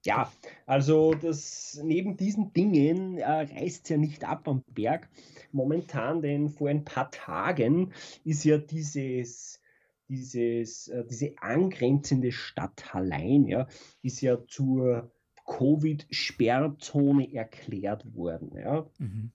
Ja, 0.04 0.32
also 0.66 1.14
das 1.14 1.80
neben 1.84 2.18
diesen 2.18 2.54
Dingen 2.54 3.20
äh, 3.20 3.24
reißt 3.24 3.90
ja 3.90 3.98
nicht 3.98 4.24
ab 4.24 4.48
am 4.48 4.64
Berg. 4.68 5.08
Momentan, 5.52 6.22
denn 6.22 6.50
vor 6.50 6.70
ein 6.70 6.84
paar 6.84 7.12
Tagen 7.12 7.94
ist 8.24 8.44
ja 8.44 8.58
dieses, 8.58 9.62
dieses, 10.10 10.88
äh, 10.88 11.06
diese 11.06 11.36
angrenzende 11.40 12.32
Stadt 12.32 12.94
Hallein, 12.94 13.46
ja, 13.46 13.68
ist 14.02 14.22
ja 14.22 14.44
zur 14.48 15.12
Covid-Sperrzone 15.46 17.34
erklärt 17.34 18.16
worden. 18.16 18.58
Ja. 18.58 18.88
Mhm. 18.98 19.32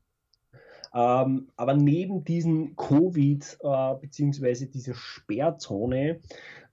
Ähm, 0.95 1.49
aber 1.57 1.75
neben 1.75 2.25
diesen 2.25 2.75
Covid- 2.75 3.59
äh, 3.61 4.01
bzw. 4.01 4.67
dieser 4.67 4.95
Sperrzone 4.95 6.21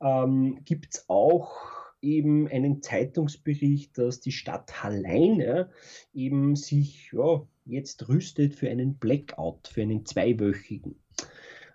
ähm, 0.01 0.63
gibt 0.63 0.95
es 0.95 1.05
auch 1.09 1.82
eben 2.03 2.47
einen 2.47 2.81
Zeitungsbericht, 2.81 3.97
dass 3.97 4.19
die 4.19 4.31
Stadt 4.31 4.83
Halleine 4.83 5.69
eben 6.13 6.55
sich 6.55 7.11
ja, 7.11 7.47
jetzt 7.65 8.07
rüstet 8.09 8.53
für 8.53 8.69
einen 8.69 8.97
Blackout, 8.97 9.67
für 9.67 9.81
einen 9.81 10.05
zweiwöchigen. 10.05 10.95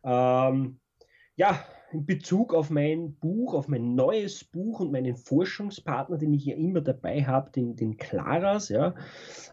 Ähm, 0.05 0.79
ja, 1.37 1.65
in 1.91 2.05
Bezug 2.05 2.53
auf 2.53 2.69
mein 2.69 3.15
Buch, 3.15 3.55
auf 3.55 3.67
mein 3.67 3.95
neues 3.95 4.45
Buch 4.45 4.81
und 4.81 4.93
meinen 4.93 5.17
Forschungspartner, 5.17 6.19
den 6.19 6.35
ich 6.35 6.45
ja 6.45 6.55
immer 6.55 6.83
dabei 6.83 7.25
habe, 7.25 7.51
den, 7.51 7.77
den 7.77 7.97
Claras, 7.97 8.69
ja, 8.69 8.95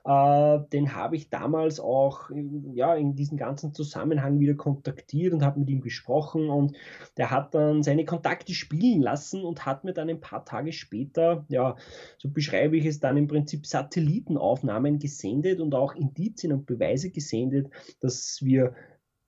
äh, 0.03 0.59
den 0.73 0.95
habe 0.95 1.15
ich 1.15 1.29
damals 1.29 1.79
auch 1.79 2.29
ja, 2.73 2.95
in 2.95 3.15
diesem 3.15 3.37
ganzen 3.37 3.73
Zusammenhang 3.73 4.39
wieder 4.39 4.55
kontaktiert 4.55 5.33
und 5.33 5.43
habe 5.43 5.59
mit 5.61 5.69
ihm 5.69 5.81
gesprochen 5.81 6.49
und 6.49 6.75
der 7.15 7.31
hat 7.31 7.55
dann 7.55 7.83
seine 7.83 8.03
Kontakte 8.03 8.53
spielen 8.53 9.01
lassen 9.01 9.43
und 9.43 9.65
hat 9.65 9.85
mir 9.85 9.93
dann 9.93 10.09
ein 10.09 10.19
paar 10.19 10.43
Tage 10.43 10.73
später, 10.73 11.45
ja, 11.47 11.77
so 12.17 12.29
beschreibe 12.29 12.75
ich 12.75 12.85
es 12.85 12.99
dann 12.99 13.15
im 13.15 13.27
Prinzip 13.27 13.65
Satellitenaufnahmen 13.65 14.99
gesendet 14.99 15.61
und 15.61 15.73
auch 15.73 15.95
Indizien 15.95 16.51
und 16.51 16.65
Beweise 16.65 17.11
gesendet, 17.11 17.69
dass 18.01 18.39
wir 18.43 18.75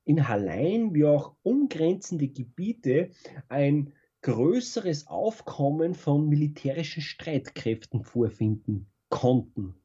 in 0.07 0.29
Hallein 0.29 0.93
wie 0.93 1.03
auch 1.03 1.35
umgrenzende 1.43 2.29
Gebiete 2.29 3.11
ein 3.49 3.91
größeres 4.21 5.07
Aufkommen 5.07 5.95
von 5.95 6.29
militärischen 6.29 7.01
Streitkräften 7.01 8.03
vorfinden 8.03 8.87
konnten. 9.09 9.75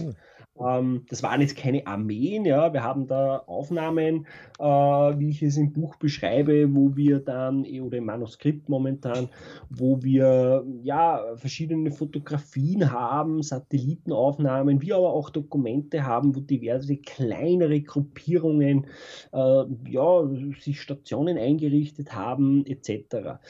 Oh. 0.00 0.12
Ähm, 0.58 1.04
das 1.08 1.22
waren 1.22 1.40
jetzt 1.40 1.56
keine 1.56 1.86
Armeen, 1.86 2.44
ja. 2.44 2.72
Wir 2.72 2.84
haben 2.84 3.06
da 3.06 3.38
Aufnahmen, 3.38 4.26
äh, 4.58 4.64
wie 4.64 5.30
ich 5.30 5.42
es 5.42 5.56
im 5.56 5.72
Buch 5.72 5.96
beschreibe, 5.96 6.74
wo 6.74 6.94
wir 6.96 7.18
dann, 7.18 7.64
eh, 7.64 7.80
oder 7.80 7.98
im 7.98 8.04
Manuskript 8.04 8.68
momentan, 8.68 9.28
wo 9.68 10.02
wir 10.02 10.64
ja 10.82 11.34
verschiedene 11.36 11.90
Fotografien 11.90 12.92
haben, 12.92 13.42
Satellitenaufnahmen, 13.42 14.80
wie 14.80 14.92
aber 14.92 15.12
auch 15.12 15.30
Dokumente 15.30 16.06
haben, 16.06 16.36
wo 16.36 16.40
diverse 16.40 16.96
kleinere 16.98 17.80
Gruppierungen 17.80 18.86
äh, 19.32 19.64
ja, 19.88 20.28
sich 20.60 20.80
Stationen 20.80 21.36
eingerichtet 21.36 22.14
haben, 22.14 22.64
etc. 22.66 23.40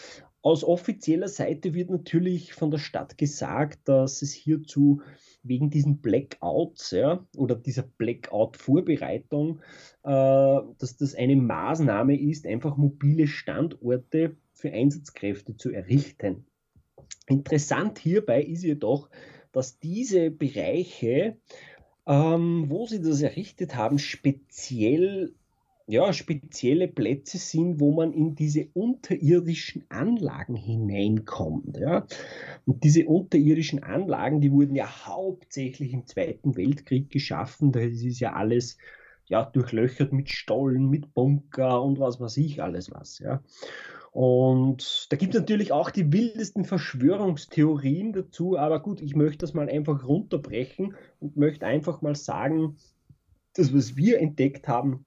Aus 0.40 0.64
offizieller 0.64 1.28
Seite 1.28 1.74
wird 1.74 1.90
natürlich 1.90 2.54
von 2.54 2.70
der 2.70 2.78
Stadt 2.78 3.18
gesagt, 3.18 3.88
dass 3.88 4.22
es 4.22 4.32
hierzu 4.32 5.00
wegen 5.44 5.70
diesen 5.70 5.98
Blackouts 5.98 6.90
ja, 6.90 7.24
oder 7.36 7.54
dieser 7.54 7.82
Blackout-Vorbereitung, 7.82 9.60
äh, 10.02 10.08
dass 10.78 10.96
das 10.98 11.14
eine 11.14 11.36
Maßnahme 11.36 12.18
ist, 12.18 12.46
einfach 12.46 12.76
mobile 12.76 13.26
Standorte 13.26 14.36
für 14.52 14.72
Einsatzkräfte 14.72 15.56
zu 15.56 15.70
errichten. 15.70 16.46
Interessant 17.26 17.98
hierbei 17.98 18.42
ist 18.42 18.64
jedoch, 18.64 19.08
dass 19.52 19.78
diese 19.78 20.30
Bereiche, 20.30 21.36
ähm, 22.06 22.66
wo 22.68 22.86
sie 22.86 23.00
das 23.00 23.22
errichtet 23.22 23.76
haben, 23.76 23.98
speziell 23.98 25.34
ja, 25.86 26.12
spezielle 26.12 26.88
Plätze 26.88 27.36
sind, 27.36 27.78
wo 27.78 27.92
man 27.92 28.12
in 28.12 28.34
diese 28.34 28.68
unterirdischen 28.72 29.84
Anlagen 29.90 30.56
hineinkommt. 30.56 31.76
Ja. 31.76 32.06
Und 32.64 32.84
diese 32.84 33.06
unterirdischen 33.06 33.82
Anlagen, 33.82 34.40
die 34.40 34.50
wurden 34.50 34.74
ja 34.74 35.06
hauptsächlich 35.06 35.92
im 35.92 36.06
Zweiten 36.06 36.56
Weltkrieg 36.56 37.10
geschaffen. 37.10 37.72
Das 37.72 37.84
ist 37.84 38.20
ja 38.20 38.32
alles 38.32 38.78
ja, 39.26 39.44
durchlöchert 39.44 40.12
mit 40.12 40.30
Stollen, 40.30 40.88
mit 40.88 41.12
Bunker 41.14 41.82
und 41.82 41.98
was 41.98 42.18
weiß 42.20 42.36
ich 42.38 42.62
alles 42.62 42.90
was. 42.90 43.18
Ja. 43.18 43.42
Und 44.10 45.06
da 45.10 45.16
gibt 45.16 45.34
es 45.34 45.40
natürlich 45.40 45.72
auch 45.72 45.90
die 45.90 46.12
wildesten 46.12 46.64
Verschwörungstheorien 46.64 48.12
dazu, 48.12 48.56
aber 48.56 48.80
gut, 48.80 49.02
ich 49.02 49.16
möchte 49.16 49.38
das 49.38 49.54
mal 49.54 49.68
einfach 49.68 50.06
runterbrechen 50.06 50.94
und 51.18 51.36
möchte 51.36 51.66
einfach 51.66 52.00
mal 52.00 52.14
sagen, 52.14 52.76
das, 53.54 53.74
was 53.74 53.96
wir 53.96 54.20
entdeckt 54.20 54.68
haben, 54.68 55.04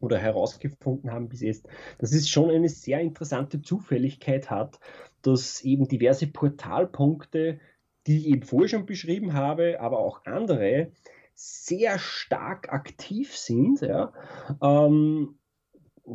oder 0.00 0.18
herausgefunden 0.18 1.10
haben 1.10 1.28
bis 1.28 1.40
jetzt, 1.40 1.68
dass 1.98 2.12
es 2.12 2.28
schon 2.28 2.50
eine 2.50 2.68
sehr 2.68 3.00
interessante 3.00 3.62
Zufälligkeit 3.62 4.50
hat, 4.50 4.78
dass 5.22 5.62
eben 5.62 5.88
diverse 5.88 6.26
Portalpunkte, 6.26 7.58
die 8.06 8.18
ich 8.18 8.26
eben 8.28 8.42
vorher 8.42 8.68
schon 8.68 8.86
beschrieben 8.86 9.34
habe, 9.34 9.80
aber 9.80 9.98
auch 9.98 10.24
andere, 10.24 10.92
sehr 11.34 11.98
stark 11.98 12.72
aktiv 12.72 13.36
sind, 13.36 13.80
ja, 13.80 14.12
ähm, 14.60 15.38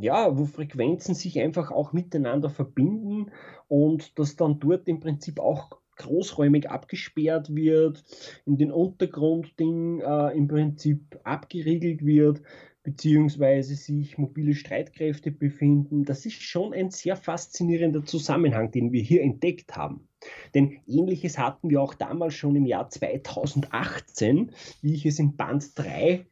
ja, 0.01 0.37
wo 0.37 0.45
Frequenzen 0.45 1.15
sich 1.15 1.39
einfach 1.39 1.71
auch 1.71 1.93
miteinander 1.93 2.49
verbinden 2.49 3.31
und 3.67 4.17
dass 4.17 4.35
dann 4.35 4.59
dort 4.59 4.87
im 4.87 4.99
Prinzip 4.99 5.39
auch 5.39 5.77
großräumig 5.97 6.69
abgesperrt 6.69 7.55
wird, 7.55 8.03
in 8.45 8.57
den 8.57 8.71
Untergrundding 8.71 10.01
äh, 10.01 10.35
im 10.35 10.47
Prinzip 10.47 11.19
abgeriegelt 11.23 12.03
wird, 12.03 12.41
beziehungsweise 12.83 13.75
sich 13.75 14.17
mobile 14.17 14.53
Streitkräfte 14.53 15.31
befinden. 15.31 16.03
Das 16.03 16.25
ist 16.25 16.41
schon 16.43 16.73
ein 16.73 16.91
sehr 16.91 17.15
faszinierender 17.15 18.05
Zusammenhang, 18.05 18.71
den 18.71 18.91
wir 18.91 19.01
hier 19.01 19.21
entdeckt 19.21 19.75
haben. 19.75 20.07
Denn 20.53 20.79
ähnliches 20.85 21.37
hatten 21.37 21.69
wir 21.69 21.81
auch 21.81 21.93
damals 21.93 22.35
schon 22.35 22.55
im 22.55 22.65
Jahr 22.65 22.89
2018, 22.89 24.51
wie 24.81 24.93
ich 24.93 25.05
es 25.05 25.19
in 25.19 25.35
Band 25.35 25.77
3 25.77 26.25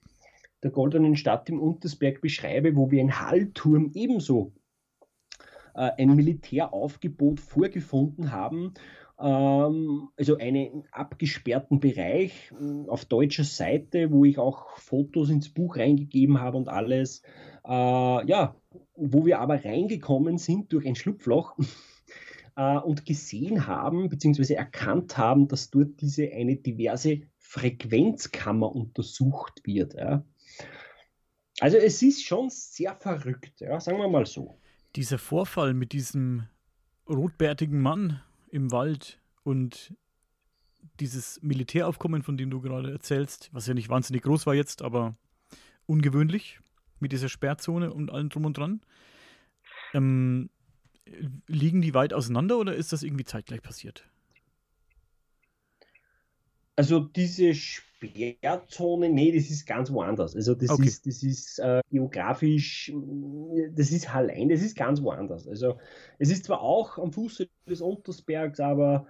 der 0.64 0.72
Goldenen 0.72 1.16
Stadt 1.16 1.50
im 1.50 1.60
Untersberg 1.60 2.22
beschreibe, 2.22 2.76
wo 2.76 2.92
wir 2.92 3.02
in 3.02 3.20
Hallturm 3.20 3.92
ebenso 3.96 4.54
äh, 5.74 5.92
ein 5.98 6.16
Militäraufgebot 6.16 7.40
vorgefunden 7.40 8.32
haben, 8.32 8.74
also 9.24 10.38
einen 10.38 10.84
abgesperrten 10.92 11.80
Bereich 11.80 12.52
äh, 12.60 12.90
auf 12.90 13.06
deutscher 13.06 13.44
Seite, 13.44 14.12
wo 14.12 14.26
ich 14.26 14.38
auch 14.38 14.78
Fotos 14.78 15.30
ins 15.30 15.50
Buch 15.50 15.78
reingegeben 15.78 16.40
habe 16.40 16.58
und 16.58 16.70
alles. 16.70 17.22
Äh, 17.66 17.70
ja, 17.70 18.56
wo 18.96 19.26
wir 19.26 19.40
aber 19.40 19.64
reingekommen 19.64 20.38
sind 20.38 20.74
durch 20.74 20.88
ein 20.88 20.96
Schlupfloch 20.96 21.58
äh, 22.56 22.78
und 22.78 23.06
gesehen 23.06 23.68
haben, 23.68 24.10
beziehungsweise 24.10 24.56
erkannt 24.56 25.18
haben, 25.18 25.48
dass 25.48 25.70
dort 25.70 26.02
diese 26.02 26.32
eine 26.32 26.56
diverse 26.56 27.22
Frequenzkammer 27.38 28.74
untersucht 28.74 29.62
wird. 29.66 29.94
Ja. 29.94 30.26
Also 31.60 31.78
es 31.78 32.02
ist 32.02 32.24
schon 32.24 32.50
sehr 32.50 32.96
verrückt, 32.96 33.60
ja, 33.60 33.80
sagen 33.80 33.98
wir 33.98 34.08
mal 34.08 34.26
so. 34.26 34.58
Dieser 34.96 35.20
Vorfall 35.20 35.74
mit 35.74 35.94
diesem 35.94 36.48
rotbärtigen 37.08 37.80
Mann 37.80 38.22
im 38.52 38.72
Wald 38.72 39.20
und 39.44 39.96
dieses 41.00 41.42
Militäraufkommen, 41.42 42.24
von 42.24 42.38
dem 42.38 42.50
du 42.50 42.62
gerade 42.62 42.92
erzählst, 42.92 43.50
was 43.54 43.68
ja 43.68 43.74
nicht 43.74 43.90
wahnsinnig 43.90 44.24
groß 44.24 44.46
war 44.46 44.54
jetzt, 44.54 44.82
aber 44.82 45.16
ungewöhnlich 45.86 46.60
mit 47.00 47.12
dieser 47.12 47.30
Sperrzone 47.30 47.92
und 47.92 48.12
allem 48.12 48.30
drum 48.30 48.46
und 48.46 48.58
dran. 48.58 48.82
Ähm, 49.94 50.50
liegen 51.48 51.82
die 51.82 51.94
weit 51.94 52.14
auseinander 52.14 52.58
oder 52.58 52.76
ist 52.76 52.94
das 52.94 53.04
irgendwie 53.04 53.26
zeitgleich 53.26 53.62
passiert? 53.62 54.11
Also 56.82 57.00
diese 57.00 57.54
Sperrzone, 57.54 59.08
nee, 59.08 59.32
das 59.32 59.52
ist 59.52 59.68
ganz 59.68 59.92
woanders. 59.92 60.36
Also 60.36 60.56
das 60.56 60.72
okay. 60.72 60.88
ist, 60.88 61.06
das 61.06 61.22
ist 61.22 61.60
äh, 61.60 61.80
geografisch, 61.92 62.92
das 63.76 63.92
ist 63.92 64.12
Hallein, 64.12 64.50
das 64.50 64.64
ist 64.64 64.76
ganz 64.76 65.00
woanders. 65.00 65.48
Also 65.48 65.78
es 66.18 66.32
ist 66.32 66.46
zwar 66.46 66.62
auch 66.62 66.98
am 66.98 67.14
Fuße 67.14 67.48
des 67.70 67.82
Untersbergs, 67.82 68.60
aber 68.60 69.06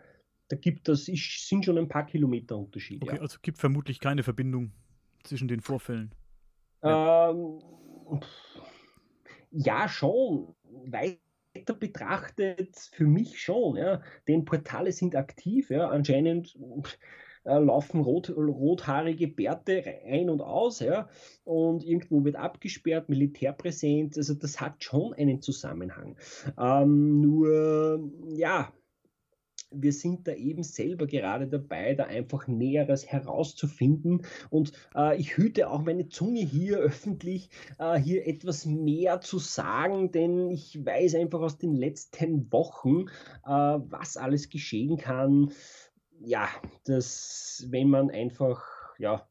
da 0.49 0.57
gibt 0.57 0.89
es, 0.89 1.05
sind 1.05 1.63
schon 1.63 1.77
ein 1.77 1.87
paar 1.87 2.05
Kilometer 2.05 2.57
Unterschied. 2.57 3.01
Okay, 3.03 3.15
ja. 3.15 3.21
also 3.21 3.37
gibt 3.41 3.57
vermutlich 3.57 4.01
keine 4.01 4.23
Verbindung 4.23 4.73
zwischen 5.23 5.47
den 5.47 5.61
Vorfällen. 5.61 6.13
Ähm, 6.83 7.61
ja, 9.51 9.87
schon. 9.87 10.55
Weiter 10.87 11.73
betrachtet 11.73 12.75
für 12.91 13.07
mich 13.07 13.41
schon. 13.41 13.77
Ja. 13.77 14.01
Denn 14.27 14.43
Portale 14.43 14.91
sind 14.91 15.15
aktiv. 15.15 15.69
Ja. 15.69 15.87
Anscheinend 15.87 16.57
äh, 17.43 17.57
laufen 17.57 18.01
rot, 18.01 18.29
rothaarige 18.29 19.27
Bärte 19.27 19.83
ein 20.05 20.29
und 20.29 20.41
aus, 20.41 20.79
ja, 20.79 21.09
und 21.43 21.83
irgendwo 21.83 22.23
wird 22.23 22.35
abgesperrt, 22.35 23.09
Militärpräsenz, 23.09 24.17
also 24.17 24.33
das 24.33 24.61
hat 24.61 24.83
schon 24.83 25.13
einen 25.13 25.41
Zusammenhang. 25.41 26.17
Ähm, 26.57 27.21
nur, 27.21 28.09
ja, 28.29 28.71
wir 29.71 29.93
sind 29.93 30.27
da 30.27 30.33
eben 30.33 30.63
selber 30.63 31.07
gerade 31.07 31.47
dabei, 31.47 31.95
da 31.95 32.05
einfach 32.05 32.47
Näheres 32.47 33.07
herauszufinden. 33.07 34.23
Und 34.49 34.73
äh, 34.95 35.17
ich 35.17 35.37
hüte 35.37 35.69
auch 35.69 35.81
meine 35.81 36.09
Zunge 36.09 36.41
hier 36.41 36.77
öffentlich, 36.77 37.49
äh, 37.79 37.97
hier 37.97 38.27
etwas 38.27 38.65
mehr 38.65 39.21
zu 39.21 39.39
sagen, 39.39 40.11
denn 40.11 40.51
ich 40.51 40.85
weiß 40.85 41.15
einfach 41.15 41.39
aus 41.39 41.57
den 41.57 41.73
letzten 41.73 42.51
Wochen, 42.51 43.07
äh, 43.45 43.49
was 43.49 44.17
alles 44.17 44.49
geschehen 44.49 44.97
kann 44.97 45.51
ja, 46.23 46.47
dass 46.85 47.65
wenn 47.69 47.89
man 47.89 48.09
einfach, 48.09 48.63
ja, 48.97 49.27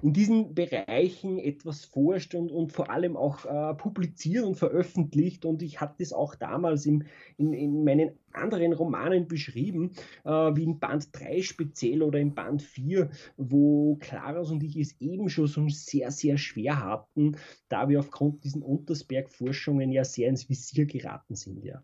in 0.00 0.12
diesen 0.12 0.54
Bereichen 0.54 1.38
etwas 1.38 1.84
forscht 1.84 2.34
und, 2.34 2.50
und 2.50 2.72
vor 2.72 2.90
allem 2.90 3.16
auch 3.16 3.44
äh, 3.44 3.74
publiziert 3.74 4.44
und 4.44 4.56
veröffentlicht. 4.56 5.44
Und 5.44 5.62
ich 5.62 5.80
hatte 5.80 6.02
es 6.02 6.12
auch 6.12 6.34
damals 6.34 6.86
im, 6.86 7.04
in, 7.36 7.52
in 7.52 7.84
meinen 7.84 8.18
anderen 8.32 8.72
Romanen 8.72 9.28
beschrieben, 9.28 9.92
äh, 10.24 10.30
wie 10.30 10.64
in 10.64 10.80
Band 10.80 11.08
3 11.12 11.42
speziell 11.42 12.02
oder 12.02 12.18
in 12.18 12.34
Band 12.34 12.62
4, 12.62 13.10
wo 13.36 13.96
Klaras 13.96 14.50
und 14.50 14.62
ich 14.62 14.76
es 14.76 15.00
eben 15.00 15.28
schon 15.28 15.46
so 15.46 15.68
sehr, 15.68 16.10
sehr 16.10 16.38
schwer 16.38 16.80
hatten, 16.80 17.36
da 17.68 17.88
wir 17.88 18.00
aufgrund 18.00 18.42
diesen 18.44 18.62
Untersberg-Forschungen 18.62 19.92
ja 19.92 20.04
sehr 20.04 20.28
ins 20.28 20.48
Visier 20.48 20.86
geraten 20.86 21.36
sind. 21.36 21.64
Ja. 21.64 21.82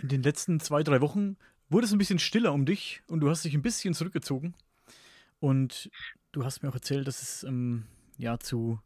In 0.00 0.08
den 0.08 0.22
letzten 0.22 0.60
zwei, 0.60 0.82
drei 0.82 1.00
Wochen 1.00 1.36
wurde 1.68 1.86
es 1.86 1.92
ein 1.92 1.98
bisschen 1.98 2.18
stiller 2.18 2.52
um 2.52 2.66
dich 2.66 3.02
und 3.06 3.20
du 3.20 3.30
hast 3.30 3.44
dich 3.44 3.54
ein 3.54 3.62
bisschen 3.62 3.94
zurückgezogen. 3.94 4.54
Und 5.40 5.90
du 6.32 6.44
hast 6.44 6.62
mir 6.62 6.70
auch 6.70 6.74
erzählt, 6.74 7.06
dass 7.06 7.22
es 7.22 7.44
ähm, 7.44 7.84
ja 8.16 8.38
zu 8.38 8.80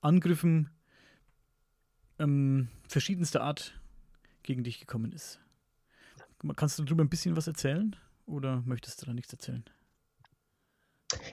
Angriffen 0.00 0.70
ähm, 2.18 2.68
verschiedenster 2.88 3.42
Art 3.42 3.78
gegen 4.42 4.64
dich 4.64 4.80
gekommen 4.80 5.12
ist. 5.12 5.40
Kannst 6.56 6.78
du 6.78 6.84
darüber 6.84 7.04
ein 7.04 7.08
bisschen 7.08 7.36
was 7.36 7.46
erzählen 7.46 7.94
oder 8.26 8.62
möchtest 8.66 9.00
du 9.00 9.06
da 9.06 9.14
nichts 9.14 9.32
erzählen? 9.32 9.64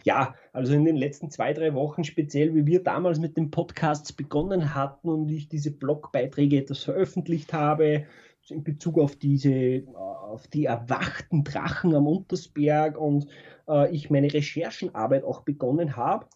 Ja, 0.04 0.36
also 0.52 0.74
in 0.74 0.86
den 0.86 0.98
letzten 0.98 1.32
zwei, 1.32 1.54
drei 1.54 1.74
Wochen 1.74 2.04
speziell, 2.04 2.54
wie 2.54 2.66
wir 2.66 2.84
damals 2.84 3.20
mit 3.20 3.38
den 3.38 3.50
Podcasts 3.50 4.14
begonnen 4.14 4.76
hatten 4.76 5.10
und 5.10 5.30
ich 5.30 5.48
diese 5.48 5.72
Blogbeiträge 5.72 6.58
etwas 6.58 6.84
veröffentlicht 6.84 7.54
habe, 7.54 8.06
in 8.52 8.64
Bezug 8.64 9.00
auf 9.00 9.16
diese, 9.16 9.84
auf 9.94 10.48
die 10.48 10.66
erwachten 10.66 11.44
Drachen 11.44 11.96
am 11.96 12.08
Untersberg 12.08 12.98
und 12.98 13.28
äh, 13.68 13.94
ich 13.94 14.10
meine 14.10 14.34
Recherchenarbeit 14.34 15.24
auch 15.24 15.42
begonnen 15.42 15.96
habe. 15.96 16.28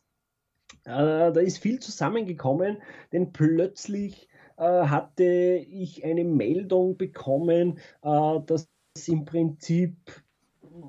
Äh, 0.86 1.32
da 1.32 1.40
ist 1.40 1.60
viel 1.60 1.80
zusammengekommen, 1.80 2.82
denn 3.12 3.32
plötzlich 3.32 4.28
äh, 4.58 4.64
hatte 4.64 5.24
ich 5.24 6.04
eine 6.04 6.24
Meldung 6.24 6.98
bekommen, 6.98 7.80
äh, 8.02 8.40
dass 8.46 8.70
im 9.08 9.26
Prinzip 9.26 9.96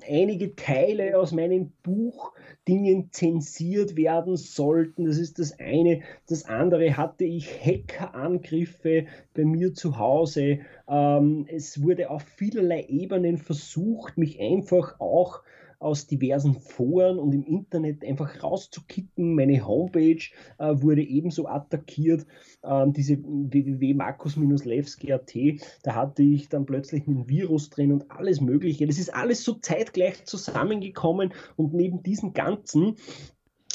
einige 0.08 0.54
Teile 0.56 1.18
aus 1.18 1.32
meinem 1.32 1.72
Buch 1.82 2.32
Dingen 2.66 3.10
zensiert 3.12 3.96
werden 3.96 4.36
sollten. 4.36 5.04
Das 5.04 5.18
ist 5.18 5.38
das 5.38 5.58
eine. 5.58 6.00
Das 6.28 6.46
andere 6.46 6.96
hatte 6.96 7.24
ich 7.24 7.48
Hackerangriffe 7.64 9.06
bei 9.34 9.44
mir 9.44 9.74
zu 9.74 9.98
Hause. 9.98 10.60
Ähm, 10.88 11.46
es 11.48 11.82
wurde 11.82 12.10
auf 12.10 12.22
vielerlei 12.22 12.86
Ebenen 12.88 13.38
versucht, 13.38 14.16
mich 14.16 14.40
einfach 14.40 15.00
auch 15.00 15.42
aus 15.78 16.06
diversen 16.06 16.54
Foren 16.54 17.18
und 17.18 17.32
im 17.32 17.44
Internet 17.44 18.04
einfach 18.04 18.42
rauszukicken. 18.42 19.34
Meine 19.34 19.66
Homepage 19.66 20.22
äh, 20.58 20.82
wurde 20.82 21.02
ebenso 21.02 21.46
attackiert, 21.46 22.26
ähm, 22.62 22.92
diese 22.92 23.18
www.markus-lewski.at, 23.22 25.34
da 25.82 25.94
hatte 25.94 26.22
ich 26.22 26.48
dann 26.48 26.66
plötzlich 26.66 27.06
ein 27.06 27.28
Virus 27.28 27.70
drin 27.70 27.92
und 27.92 28.10
alles 28.10 28.40
Mögliche. 28.40 28.86
Das 28.86 28.98
ist 28.98 29.14
alles 29.14 29.44
so 29.44 29.54
zeitgleich 29.54 30.24
zusammengekommen 30.24 31.32
und 31.56 31.74
neben 31.74 32.02
diesem 32.02 32.32
Ganzen 32.32 32.96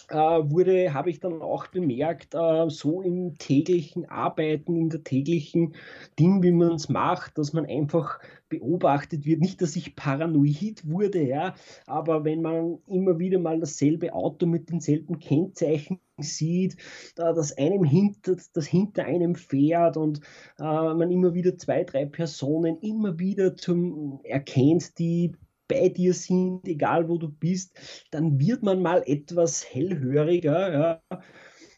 äh, 0.09 0.15
wurde, 0.15 0.93
habe 0.93 1.09
ich 1.09 1.19
dann 1.19 1.41
auch 1.41 1.67
bemerkt, 1.67 2.33
äh, 2.33 2.69
so 2.69 3.01
im 3.01 3.37
täglichen 3.37 4.09
Arbeiten, 4.09 4.75
in 4.75 4.89
der 4.89 5.03
täglichen 5.03 5.75
Ding, 6.17 6.43
wie 6.43 6.51
man 6.51 6.73
es 6.73 6.89
macht, 6.89 7.37
dass 7.37 7.53
man 7.53 7.65
einfach 7.65 8.19
beobachtet 8.49 9.25
wird. 9.25 9.39
Nicht, 9.39 9.61
dass 9.61 9.75
ich 9.75 9.95
paranoid 9.95 10.83
wurde, 10.85 11.21
ja, 11.21 11.55
aber 11.85 12.25
wenn 12.25 12.41
man 12.41 12.79
immer 12.87 13.19
wieder 13.19 13.39
mal 13.39 13.59
dasselbe 13.59 14.13
Auto 14.13 14.45
mit 14.45 14.69
denselben 14.69 15.19
Kennzeichen 15.19 15.99
sieht, 16.17 16.75
dass 17.15 17.57
einem 17.57 17.83
hinter, 17.83 18.35
das 18.53 18.67
hinter 18.67 19.05
einem 19.05 19.35
fährt 19.35 19.97
und 19.97 20.19
äh, 20.59 20.63
man 20.63 21.11
immer 21.11 21.33
wieder 21.33 21.57
zwei, 21.57 21.83
drei 21.83 22.05
Personen 22.05 22.77
immer 22.79 23.17
wieder 23.19 23.55
zum 23.55 24.19
erkennt, 24.23 24.97
die 24.99 25.33
bei 25.67 25.89
dir 25.89 26.13
sind, 26.13 26.67
egal 26.67 27.07
wo 27.07 27.17
du 27.17 27.29
bist, 27.29 27.79
dann 28.11 28.39
wird 28.39 28.63
man 28.63 28.81
mal 28.81 29.03
etwas 29.05 29.63
hellhöriger. 29.71 30.73
Ja. 30.73 31.21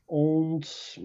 Und 0.08 1.02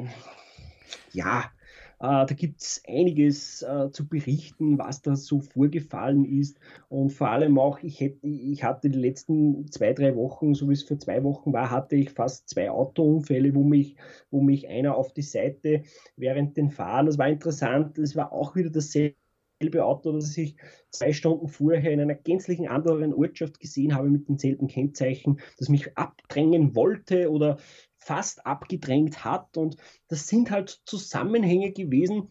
ja, 1.12 1.50
da 1.98 2.24
gibt 2.24 2.61
es 2.61 2.82
einiges 2.87 3.62
äh, 3.62 3.90
zu 3.90 4.06
berichten, 4.06 4.78
was 4.78 5.02
da 5.02 5.16
so 5.16 5.40
vorgefallen 5.40 6.24
ist. 6.24 6.59
Und 6.88 7.11
vor 7.11 7.30
allem 7.30 7.59
auch, 7.59 7.78
ich, 7.80 8.00
hätte, 8.00 8.26
ich 8.26 8.62
hatte 8.64 8.90
die 8.90 8.98
letzten 8.98 9.70
zwei, 9.70 9.92
drei 9.92 10.14
Wochen, 10.14 10.54
so 10.54 10.68
wie 10.68 10.74
es 10.74 10.82
vor 10.82 10.98
zwei 10.98 11.22
Wochen 11.24 11.52
war, 11.52 11.70
hatte 11.70 11.96
ich 11.96 12.11
fast 12.11 12.48
zwei 12.48 12.70
Autounfälle, 12.70 13.54
wo 13.54 13.64
mich, 13.64 13.96
wo 14.30 14.42
mich 14.42 14.68
einer 14.68 14.96
auf 14.96 15.12
die 15.12 15.22
Seite 15.22 15.82
während 16.16 16.56
den 16.56 16.70
Fahren, 16.70 17.06
das 17.06 17.18
war 17.18 17.28
interessant, 17.28 17.98
das 17.98 18.14
war 18.14 18.32
auch 18.32 18.56
wieder 18.56 18.70
dasselbe 18.70 19.16
selbe 19.61 19.85
Auto, 19.85 20.12
das 20.12 20.37
ich 20.37 20.56
zwei 20.90 21.12
Stunden 21.12 21.48
vorher 21.48 21.92
in 21.92 22.00
einer 22.00 22.14
gänzlichen 22.14 22.68
anderen 22.68 23.14
Ortschaft 23.14 23.59
gesehen 23.61 23.94
habe 23.94 24.11
mit 24.11 24.28
denselben 24.28 24.68
Kennzeichen, 24.68 25.40
das 25.59 25.68
mich 25.68 25.96
abdrängen 25.96 26.74
wollte 26.74 27.30
oder 27.30 27.59
fast 28.07 28.47
abgedrängt 28.47 29.25
hat. 29.25 29.57
Und 29.57 29.77
das 30.09 30.29
sind 30.29 30.51
halt 30.51 30.81
Zusammenhänge 30.85 31.73
gewesen, 31.73 32.29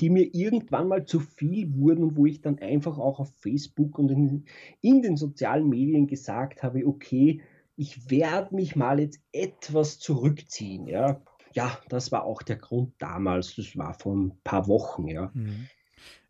die 0.00 0.10
mir 0.10 0.34
irgendwann 0.34 0.88
mal 0.88 1.06
zu 1.06 1.18
viel 1.18 1.74
wurden 1.74 2.04
und 2.04 2.16
wo 2.16 2.26
ich 2.26 2.42
dann 2.42 2.58
einfach 2.58 2.98
auch 2.98 3.18
auf 3.18 3.34
Facebook 3.36 3.98
und 3.98 4.10
in, 4.10 4.44
in 4.80 5.02
den 5.02 5.16
sozialen 5.16 5.68
Medien 5.68 6.06
gesagt 6.06 6.62
habe, 6.62 6.86
okay, 6.86 7.40
ich 7.74 8.10
werde 8.10 8.54
mich 8.54 8.76
mal 8.76 9.00
jetzt 9.00 9.20
etwas 9.32 9.98
zurückziehen. 9.98 10.86
Ja. 10.86 11.22
ja, 11.54 11.78
das 11.88 12.12
war 12.12 12.24
auch 12.24 12.42
der 12.42 12.56
Grund 12.56 12.94
damals. 12.98 13.56
Das 13.56 13.76
war 13.76 13.94
vor 13.94 14.14
ein 14.14 14.38
paar 14.44 14.68
Wochen. 14.68 15.08
Ja. 15.08 15.30
Mhm. 15.32 15.68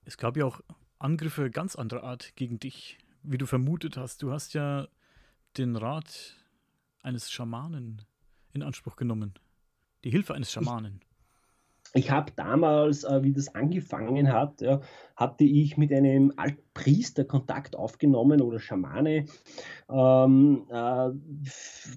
Es 0.04 0.16
gab 0.16 0.36
ja 0.36 0.44
auch 0.44 0.60
Angriffe 1.00 1.50
ganz 1.50 1.74
anderer 1.74 2.04
Art 2.04 2.36
gegen 2.36 2.60
dich, 2.60 2.98
wie 3.24 3.38
du 3.38 3.46
vermutet 3.46 3.96
hast. 3.96 4.22
Du 4.22 4.30
hast 4.30 4.54
ja 4.54 4.86
den 5.58 5.74
Rat 5.74 6.36
eines 7.02 7.30
Schamanen 7.30 8.02
in 8.52 8.62
Anspruch 8.62 8.96
genommen. 8.96 9.34
Die 10.04 10.10
Hilfe 10.10 10.34
eines 10.34 10.50
Schamanen. 10.50 11.00
Ich 11.94 12.10
habe 12.10 12.32
damals, 12.34 13.04
äh, 13.04 13.22
wie 13.22 13.32
das 13.32 13.54
angefangen 13.54 14.32
hat, 14.32 14.62
ja, 14.62 14.80
hatte 15.14 15.44
ich 15.44 15.76
mit 15.76 15.92
einem 15.92 16.32
Altpriester 16.36 17.24
Kontakt 17.24 17.76
aufgenommen 17.76 18.40
oder 18.40 18.58
Schamane, 18.58 19.26
ähm, 19.90 20.66
äh, 20.70 21.10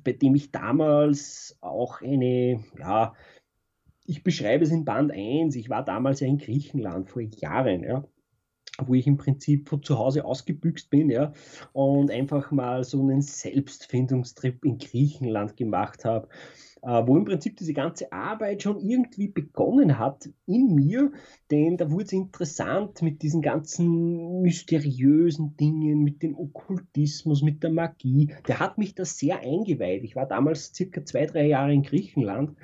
bei 0.03 0.11
dem 0.11 0.35
ich 0.35 0.51
damals 0.51 1.57
auch 1.61 2.01
eine, 2.01 2.61
ja, 2.77 3.13
ich 4.05 4.21
beschreibe 4.23 4.65
es 4.65 4.71
in 4.71 4.83
Band 4.83 5.11
1, 5.13 5.55
ich 5.55 5.69
war 5.69 5.83
damals 5.85 6.19
ja 6.19 6.27
in 6.27 6.39
Griechenland 6.39 7.09
vor 7.09 7.21
Jahren, 7.21 7.83
ja 7.83 8.03
wo 8.83 8.93
ich 8.93 9.07
im 9.07 9.17
Prinzip 9.17 9.69
von 9.69 9.83
zu 9.83 9.97
Hause 9.97 10.25
ausgebüxt 10.25 10.89
bin, 10.89 11.09
ja, 11.09 11.31
und 11.73 12.11
einfach 12.11 12.51
mal 12.51 12.83
so 12.83 13.01
einen 13.01 13.21
Selbstfindungstrip 13.21 14.65
in 14.65 14.77
Griechenland 14.77 15.55
gemacht 15.57 16.05
habe 16.05 16.27
äh, 16.85 17.07
wo 17.07 17.17
im 17.17 17.25
Prinzip 17.25 17.57
diese 17.57 17.73
ganze 17.73 18.11
Arbeit 18.11 18.61
schon 18.61 18.79
irgendwie 18.79 19.27
begonnen 19.27 19.97
hat 19.97 20.29
in 20.45 20.75
mir, 20.75 21.11
denn 21.49 21.77
da 21.77 21.89
wurde 21.89 22.05
es 22.05 22.13
interessant 22.13 23.01
mit 23.01 23.23
diesen 23.23 23.41
ganzen 23.41 24.41
mysteriösen 24.43 25.57
Dingen, 25.57 26.03
mit 26.03 26.21
dem 26.21 26.37
Okkultismus, 26.37 27.41
mit 27.41 27.63
der 27.63 27.71
Magie. 27.71 28.35
Der 28.47 28.59
hat 28.59 28.77
mich 28.77 28.93
da 28.93 29.03
sehr 29.03 29.39
eingeweiht. 29.39 30.03
Ich 30.03 30.15
war 30.15 30.27
damals 30.27 30.73
circa 30.75 31.03
zwei, 31.03 31.25
drei 31.25 31.47
Jahre 31.47 31.73
in 31.73 31.81
Griechenland. 31.81 32.55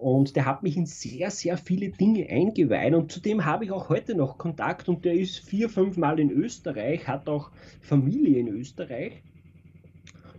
Und 0.00 0.34
der 0.34 0.46
hat 0.46 0.62
mich 0.62 0.78
in 0.78 0.86
sehr, 0.86 1.30
sehr 1.30 1.58
viele 1.58 1.90
Dinge 1.90 2.26
eingeweiht. 2.28 2.94
Und 2.94 3.12
zudem 3.12 3.44
habe 3.44 3.66
ich 3.66 3.70
auch 3.70 3.90
heute 3.90 4.14
noch 4.14 4.38
Kontakt. 4.38 4.88
Und 4.88 5.04
der 5.04 5.12
ist 5.12 5.40
vier, 5.40 5.68
fünf 5.68 5.98
Mal 5.98 6.18
in 6.18 6.30
Österreich, 6.30 7.06
hat 7.06 7.28
auch 7.28 7.50
Familie 7.80 8.38
in 8.38 8.48
Österreich 8.48 9.22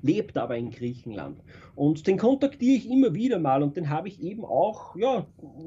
lebt 0.02 0.38
aber 0.38 0.58
in 0.58 0.72
Griechenland. 0.72 1.40
Und 1.76 2.08
den 2.08 2.18
kontaktiere 2.18 2.76
ich 2.76 2.90
immer 2.90 3.14
wieder 3.14 3.40
mal 3.40 3.64
und 3.64 3.78
den 3.78 3.90
habe 3.90 4.08
ich 4.08 4.22
eben 4.22 4.44
auch 4.44 4.96
ja, 4.96 5.26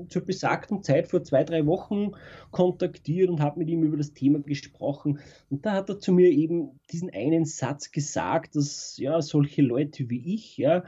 zur 0.08 0.22
besagten 0.22 0.82
Zeit 0.82 1.08
vor 1.08 1.22
zwei, 1.22 1.44
drei 1.44 1.66
Wochen 1.66 2.12
kontaktiert 2.50 3.30
und 3.30 3.40
habe 3.40 3.58
mit 3.58 3.68
ihm 3.68 3.82
über 3.82 3.96
das 3.96 4.12
Thema 4.12 4.40
gesprochen. 4.40 5.20
Und 5.50 5.64
da 5.64 5.72
hat 5.72 5.88
er 5.88 5.98
zu 5.98 6.12
mir 6.12 6.30
eben 6.30 6.78
diesen 6.90 7.10
einen 7.10 7.44
Satz 7.44 7.90
gesagt, 7.90 8.56
dass 8.56 8.96
ja 8.98 9.22
solche 9.22 9.62
Leute 9.62 10.10
wie 10.10 10.34
ich, 10.34 10.56
ja, 10.56 10.84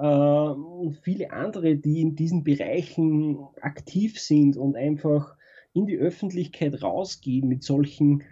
und 0.00 0.98
viele 1.02 1.32
andere, 1.32 1.76
die 1.76 2.02
in 2.02 2.16
diesen 2.16 2.44
Bereichen 2.44 3.38
aktiv 3.62 4.20
sind 4.20 4.56
und 4.56 4.76
einfach 4.76 5.36
in 5.72 5.86
die 5.86 5.96
Öffentlichkeit 5.96 6.82
rausgehen 6.82 7.48
mit 7.48 7.62
solchen 7.62 8.22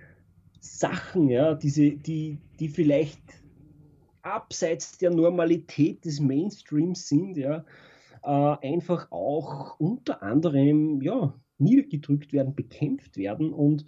Sachen, 0.60 1.28
ja, 1.28 1.54
diese, 1.54 1.92
die, 1.92 2.38
die 2.58 2.68
vielleicht 2.68 3.20
abseits 4.22 4.98
der 4.98 5.10
Normalität 5.10 6.04
des 6.04 6.20
Mainstreams 6.20 7.08
sind, 7.08 7.36
ja, 7.36 7.64
äh, 8.22 8.28
einfach 8.28 9.10
auch 9.12 9.78
unter 9.78 10.22
anderem 10.22 11.02
ja, 11.02 11.38
niedergedrückt 11.58 12.32
werden, 12.32 12.54
bekämpft 12.54 13.16
werden 13.16 13.52
und 13.52 13.84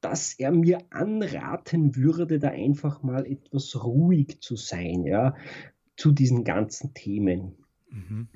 dass 0.00 0.34
er 0.34 0.52
mir 0.52 0.78
anraten 0.90 1.96
würde, 1.96 2.38
da 2.38 2.48
einfach 2.48 3.02
mal 3.02 3.26
etwas 3.26 3.84
ruhig 3.84 4.40
zu 4.40 4.56
sein, 4.56 5.04
ja, 5.04 5.34
zu 5.96 6.12
diesen 6.12 6.44
ganzen 6.44 6.94
Themen. 6.94 7.56
Mhm. 7.88 8.28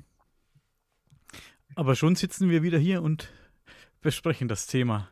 Aber 1.75 1.95
schon 1.95 2.15
sitzen 2.15 2.49
wir 2.49 2.63
wieder 2.63 2.77
hier 2.77 3.01
und 3.01 3.31
besprechen 4.01 4.47
das 4.47 4.67
Thema. 4.67 5.09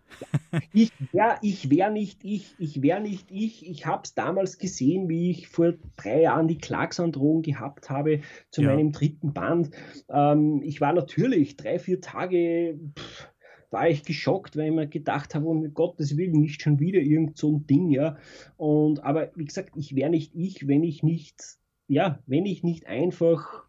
ich 0.74 0.92
wäre 1.12 1.38
ich 1.42 1.70
wär 1.70 1.90
nicht 1.90 2.24
ich, 2.24 2.56
ich 2.58 2.82
wäre 2.82 3.00
nicht 3.00 3.32
ich. 3.32 3.66
Ich 3.68 3.86
habe 3.86 4.02
es 4.04 4.16
damals 4.16 4.58
gesehen, 4.58 5.08
wie 5.08 5.30
ich 5.30 5.48
vor 5.48 5.74
drei 5.96 6.22
Jahren 6.22 6.48
die 6.48 6.58
Klagsandrohung 6.58 7.44
gehabt 7.44 7.90
habe 7.90 8.22
zu 8.50 8.64
ja. 8.64 8.74
meinem 8.74 8.92
dritten 8.92 9.34
Band. 9.34 9.72
Ähm, 10.10 10.62
ich 10.64 10.82
war 10.82 10.94
natürlich 10.94 11.56
drei, 11.56 11.80
vier 11.80 12.02
Tage. 12.02 12.80
Pff, 12.98 13.30
war 13.72 13.88
ich 13.88 14.04
geschockt, 14.04 14.58
weil 14.58 14.70
ich 14.70 14.76
mir 14.76 14.88
gedacht 14.88 15.36
habe, 15.36 15.46
um 15.46 15.74
Gottes 15.74 16.18
Willen, 16.18 16.42
nicht 16.42 16.62
schon 16.62 16.80
wieder 16.80 17.00
irgend 17.00 17.38
so 17.38 17.52
ein 17.52 17.68
Ding, 17.68 17.92
ja. 17.92 18.18
Und, 18.58 19.04
aber 19.04 19.32
wie 19.36 19.46
gesagt, 19.46 19.74
ich 19.76 19.96
wäre 19.96 20.10
nicht 20.10 20.34
ich, 20.34 20.68
wenn 20.68 20.84
ich 20.84 21.04
nicht, 21.04 21.59
ja, 21.90 22.20
wenn 22.26 22.46
ich 22.46 22.64
nicht 22.64 22.88
einfach 22.88 23.68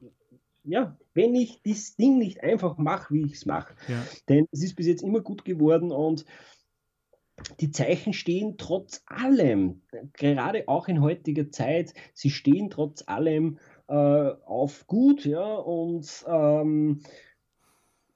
ja, 0.62 0.96
wenn 1.14 1.34
ich 1.34 1.62
das 1.62 1.96
Ding 1.96 2.18
nicht 2.18 2.42
einfach 2.42 2.76
mache, 2.76 3.14
wie 3.14 3.24
ich 3.24 3.32
es 3.32 3.46
mache. 3.46 3.74
Ja. 3.88 4.04
Denn 4.28 4.46
es 4.52 4.62
ist 4.62 4.76
bis 4.76 4.86
jetzt 4.86 5.02
immer 5.02 5.20
gut 5.20 5.44
geworden 5.44 5.90
und 5.90 6.24
die 7.58 7.70
Zeichen 7.70 8.12
stehen 8.12 8.56
trotz 8.58 9.02
allem, 9.06 9.82
gerade 10.12 10.68
auch 10.68 10.88
in 10.88 11.00
heutiger 11.00 11.50
Zeit, 11.50 11.94
sie 12.12 12.30
stehen 12.30 12.68
trotz 12.68 13.02
allem 13.06 13.58
äh, 13.88 13.94
auf 13.94 14.86
gut, 14.86 15.24
ja, 15.24 15.54
und 15.54 16.24
ähm, 16.28 17.00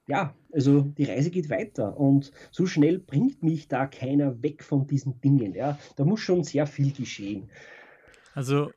ja, 0.06 0.36
also 0.52 0.82
die 0.82 1.04
Reise 1.04 1.30
geht 1.30 1.48
weiter 1.48 1.98
und 1.98 2.32
so 2.50 2.66
schnell 2.66 2.98
bringt 2.98 3.42
mich 3.42 3.68
da 3.68 3.86
keiner 3.86 4.42
weg 4.42 4.62
von 4.62 4.86
diesen 4.86 5.20
Dingen, 5.22 5.54
ja. 5.54 5.78
Da 5.96 6.04
muss 6.04 6.20
schon 6.20 6.44
sehr 6.44 6.66
viel 6.66 6.92
geschehen. 6.92 7.48
Also, 8.34 8.70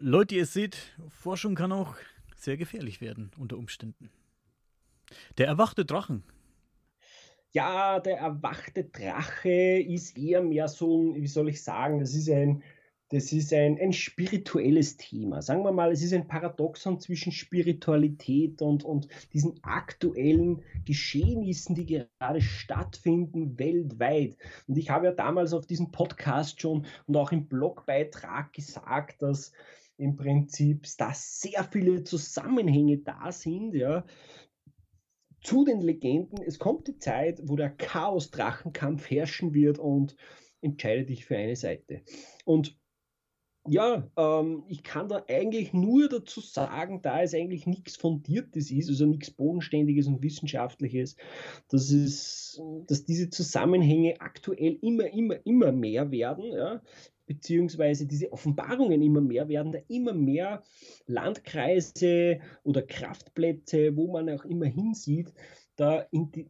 Leute, 0.00 0.36
ihr 0.36 0.46
seht, 0.46 0.76
Forschung 1.08 1.56
kann 1.56 1.72
auch 1.72 1.96
sehr 2.36 2.56
gefährlich 2.56 3.00
werden 3.00 3.32
unter 3.36 3.58
Umständen. 3.58 4.10
Der 5.38 5.48
erwachte 5.48 5.84
Drachen. 5.84 6.22
Ja, 7.50 7.98
der 7.98 8.18
erwachte 8.18 8.84
Drache 8.84 9.80
ist 9.80 10.16
eher 10.16 10.40
mehr 10.40 10.68
so 10.68 11.02
ein, 11.02 11.14
wie 11.16 11.26
soll 11.26 11.48
ich 11.48 11.64
sagen, 11.64 11.98
das 11.98 12.14
ist 12.14 12.30
ein, 12.30 12.62
das 13.08 13.32
ist 13.32 13.52
ein, 13.52 13.76
ein 13.80 13.92
spirituelles 13.92 14.98
Thema. 14.98 15.42
Sagen 15.42 15.64
wir 15.64 15.72
mal, 15.72 15.90
es 15.90 16.02
ist 16.02 16.12
ein 16.12 16.28
Paradoxon 16.28 17.00
zwischen 17.00 17.32
Spiritualität 17.32 18.62
und, 18.62 18.84
und 18.84 19.08
diesen 19.32 19.58
aktuellen 19.64 20.62
Geschehnissen, 20.84 21.74
die 21.74 21.86
gerade 21.86 22.40
stattfinden 22.40 23.58
weltweit. 23.58 24.36
Und 24.68 24.78
ich 24.78 24.90
habe 24.90 25.06
ja 25.06 25.12
damals 25.12 25.54
auf 25.54 25.66
diesem 25.66 25.90
Podcast 25.90 26.60
schon 26.60 26.86
und 27.06 27.16
auch 27.16 27.32
im 27.32 27.48
Blogbeitrag 27.48 28.52
gesagt, 28.52 29.22
dass 29.22 29.52
im 29.98 30.16
Prinzip 30.16 30.86
da 30.96 31.12
sehr 31.12 31.64
viele 31.64 32.04
Zusammenhänge 32.04 32.98
da 32.98 33.30
sind, 33.32 33.74
ja, 33.74 34.04
zu 35.42 35.64
den 35.64 35.80
Legenden. 35.80 36.42
Es 36.42 36.58
kommt 36.58 36.88
die 36.88 36.98
Zeit, 36.98 37.40
wo 37.44 37.56
der 37.56 37.70
Chaos-Drachenkampf 37.70 39.10
herrschen 39.10 39.54
wird 39.54 39.78
und 39.78 40.16
entscheide 40.60 41.04
dich 41.04 41.24
für 41.24 41.36
eine 41.36 41.56
Seite. 41.56 42.02
Und 42.44 42.78
ja, 43.66 44.10
ähm, 44.16 44.64
ich 44.68 44.82
kann 44.82 45.08
da 45.08 45.24
eigentlich 45.28 45.74
nur 45.74 46.08
dazu 46.08 46.40
sagen, 46.40 47.02
da 47.02 47.22
es 47.22 47.34
eigentlich 47.34 47.66
nichts 47.66 47.96
Fundiertes 47.96 48.70
ist, 48.70 48.88
also 48.88 49.04
nichts 49.04 49.30
Bodenständiges 49.30 50.06
und 50.06 50.22
Wissenschaftliches, 50.22 51.16
dass, 51.68 51.90
es, 51.90 52.62
dass 52.86 53.04
diese 53.04 53.28
Zusammenhänge 53.28 54.20
aktuell 54.20 54.78
immer, 54.80 55.12
immer, 55.12 55.44
immer 55.44 55.72
mehr 55.72 56.10
werden. 56.10 56.44
Ja 56.52 56.82
beziehungsweise 57.28 58.06
diese 58.06 58.32
Offenbarungen 58.32 59.02
immer 59.02 59.20
mehr 59.20 59.48
werden, 59.48 59.70
da 59.70 59.78
immer 59.86 60.14
mehr 60.14 60.62
Landkreise 61.06 62.40
oder 62.64 62.82
Kraftplätze, 62.82 63.96
wo 63.96 64.10
man 64.10 64.28
auch 64.30 64.44
immer 64.44 64.66
hinsieht, 64.66 65.32
da 65.76 66.06
die, 66.10 66.48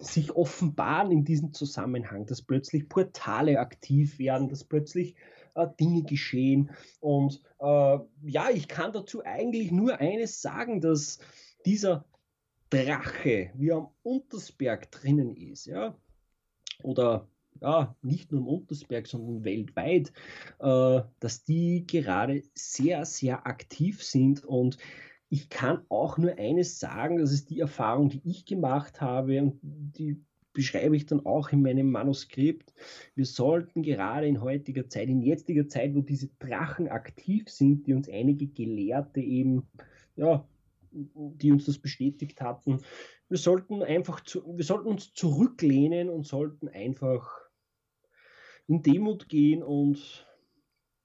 sich 0.00 0.32
offenbaren 0.32 1.12
in 1.12 1.24
diesem 1.24 1.52
Zusammenhang, 1.52 2.26
dass 2.26 2.42
plötzlich 2.42 2.88
Portale 2.88 3.60
aktiv 3.60 4.18
werden, 4.18 4.48
dass 4.48 4.64
plötzlich 4.64 5.14
äh, 5.54 5.66
Dinge 5.78 6.02
geschehen. 6.02 6.70
Und 7.00 7.42
äh, 7.60 7.98
ja, 8.22 8.50
ich 8.52 8.68
kann 8.68 8.92
dazu 8.92 9.22
eigentlich 9.24 9.70
nur 9.70 10.00
eines 10.00 10.40
sagen, 10.40 10.80
dass 10.80 11.18
dieser 11.66 12.04
Drache, 12.70 13.50
wie 13.54 13.68
er 13.68 13.76
am 13.76 13.88
Untersberg 14.02 14.90
drinnen 14.90 15.36
ist, 15.36 15.66
ja, 15.66 15.94
oder 16.82 17.28
ja, 17.62 17.96
nicht 18.02 18.32
nur 18.32 18.40
im 18.40 18.48
Untersberg, 18.48 19.06
sondern 19.06 19.44
weltweit, 19.44 20.12
äh, 20.58 21.00
dass 21.20 21.44
die 21.44 21.86
gerade 21.86 22.42
sehr, 22.54 23.04
sehr 23.04 23.46
aktiv 23.46 24.02
sind 24.02 24.44
und 24.44 24.78
ich 25.28 25.48
kann 25.48 25.80
auch 25.88 26.18
nur 26.18 26.36
eines 26.38 26.78
sagen, 26.78 27.16
das 27.16 27.32
ist 27.32 27.48
die 27.48 27.60
Erfahrung, 27.60 28.10
die 28.10 28.20
ich 28.24 28.44
gemacht 28.44 29.00
habe 29.00 29.40
und 29.40 29.58
die 29.62 30.20
beschreibe 30.52 30.94
ich 30.94 31.06
dann 31.06 31.24
auch 31.24 31.50
in 31.50 31.62
meinem 31.62 31.90
Manuskript. 31.90 32.74
Wir 33.14 33.24
sollten 33.24 33.82
gerade 33.82 34.26
in 34.26 34.42
heutiger 34.42 34.88
Zeit, 34.90 35.08
in 35.08 35.22
jetziger 35.22 35.66
Zeit, 35.68 35.94
wo 35.94 36.02
diese 36.02 36.28
Drachen 36.38 36.88
aktiv 36.88 37.48
sind, 37.48 37.86
die 37.86 37.94
uns 37.94 38.10
einige 38.10 38.46
Gelehrte 38.46 39.20
eben, 39.20 39.66
ja, 40.16 40.46
die 40.90 41.50
uns 41.50 41.64
das 41.64 41.78
bestätigt 41.78 42.42
hatten, 42.42 42.80
wir 43.30 43.38
sollten 43.38 43.82
einfach 43.82 44.20
zu, 44.20 44.42
wir 44.58 44.64
sollten 44.64 44.88
uns 44.88 45.14
zurücklehnen 45.14 46.10
und 46.10 46.26
sollten 46.26 46.68
einfach 46.68 47.40
in 48.66 48.82
Demut 48.82 49.28
gehen 49.28 49.62
und 49.62 50.26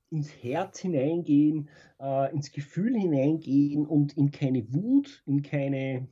ins 0.10 0.32
Herz 0.41 0.80
hineingehen, 0.80 1.70
äh, 2.00 2.34
ins 2.34 2.52
Gefühl 2.52 2.98
hineingehen 2.98 3.86
und 3.86 4.15
in 4.17 4.32
keine 4.32 4.74
Wut, 4.74 5.22
in 5.26 5.41
keine, 5.41 6.08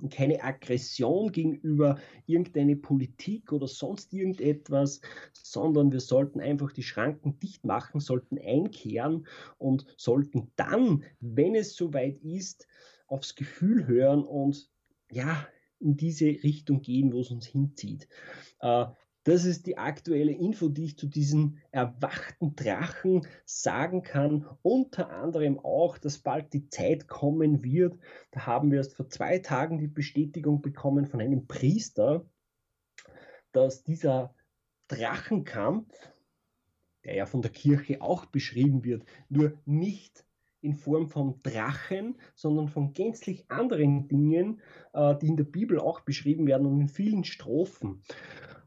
in 0.00 0.08
keine 0.08 0.42
Aggression 0.42 1.30
gegenüber 1.30 1.98
irgendeine 2.26 2.76
Politik 2.76 3.52
oder 3.52 3.68
sonst 3.68 4.12
irgendetwas, 4.12 5.00
sondern 5.32 5.92
wir 5.92 6.00
sollten 6.00 6.40
einfach 6.40 6.72
die 6.72 6.82
Schranken 6.82 7.38
dicht 7.38 7.64
machen, 7.64 8.00
sollten 8.00 8.38
einkehren 8.38 9.26
und 9.58 9.86
sollten 9.96 10.50
dann, 10.56 11.04
wenn 11.20 11.54
es 11.54 11.76
soweit 11.76 12.18
ist, 12.22 12.66
aufs 13.06 13.36
Gefühl 13.36 13.86
hören 13.86 14.24
und 14.24 14.70
ja, 15.10 15.46
in 15.80 15.96
diese 15.96 16.26
Richtung 16.26 16.82
gehen, 16.82 17.12
wo 17.12 17.20
es 17.20 17.30
uns 17.30 17.46
hinzieht. 17.46 18.08
Äh, 18.60 18.86
das 19.24 19.44
ist 19.44 19.66
die 19.66 19.76
aktuelle 19.76 20.32
Info, 20.32 20.68
die 20.68 20.84
ich 20.84 20.98
zu 20.98 21.06
diesen 21.06 21.58
erwachten 21.70 22.56
Drachen 22.56 23.26
sagen 23.44 24.02
kann. 24.02 24.46
Unter 24.62 25.10
anderem 25.10 25.58
auch, 25.58 25.98
dass 25.98 26.18
bald 26.18 26.52
die 26.52 26.68
Zeit 26.68 27.08
kommen 27.08 27.62
wird. 27.62 27.98
Da 28.30 28.46
haben 28.46 28.70
wir 28.70 28.78
erst 28.78 28.94
vor 28.94 29.08
zwei 29.08 29.38
Tagen 29.38 29.78
die 29.78 29.88
Bestätigung 29.88 30.62
bekommen 30.62 31.06
von 31.06 31.20
einem 31.20 31.46
Priester, 31.46 32.26
dass 33.52 33.82
dieser 33.82 34.34
Drachenkampf, 34.88 35.92
der 37.04 37.14
ja 37.14 37.26
von 37.26 37.42
der 37.42 37.50
Kirche 37.50 38.00
auch 38.00 38.26
beschrieben 38.26 38.84
wird, 38.84 39.04
nur 39.28 39.58
nicht 39.66 40.24
in 40.60 40.74
Form 40.74 41.08
von 41.08 41.40
Drachen, 41.42 42.16
sondern 42.34 42.68
von 42.68 42.92
gänzlich 42.92 43.50
anderen 43.50 44.08
Dingen, 44.08 44.60
äh, 44.92 45.14
die 45.16 45.28
in 45.28 45.36
der 45.36 45.44
Bibel 45.44 45.78
auch 45.78 46.00
beschrieben 46.00 46.46
werden 46.46 46.66
und 46.66 46.80
in 46.80 46.88
vielen 46.88 47.24
Strophen. 47.24 48.02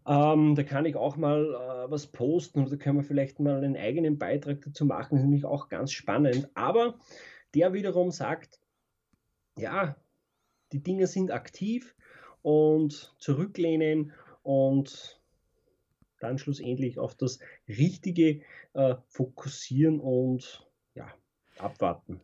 Ähm, 0.05 0.55
da 0.55 0.63
kann 0.63 0.85
ich 0.85 0.95
auch 0.95 1.15
mal 1.15 1.45
äh, 1.45 1.91
was 1.91 2.07
posten 2.07 2.65
oder 2.65 2.77
können 2.77 2.97
wir 2.97 3.03
vielleicht 3.03 3.39
mal 3.39 3.57
einen 3.57 3.77
eigenen 3.77 4.17
Beitrag 4.17 4.61
dazu 4.61 4.85
machen. 4.85 5.11
Das 5.11 5.19
ist 5.19 5.25
nämlich 5.25 5.45
auch 5.45 5.69
ganz 5.69 5.91
spannend. 5.91 6.49
Aber 6.55 6.99
der 7.53 7.73
wiederum 7.73 8.11
sagt, 8.11 8.59
ja, 9.57 9.95
die 10.71 10.81
Dinge 10.81 11.07
sind 11.07 11.31
aktiv 11.31 11.95
und 12.41 13.13
zurücklehnen 13.19 14.13
und 14.41 15.21
dann 16.19 16.37
schlussendlich 16.37 16.99
auf 16.99 17.15
das 17.15 17.39
Richtige 17.67 18.41
äh, 18.73 18.95
fokussieren 19.07 19.99
und 19.99 20.67
ja, 20.95 21.07
abwarten. 21.57 22.21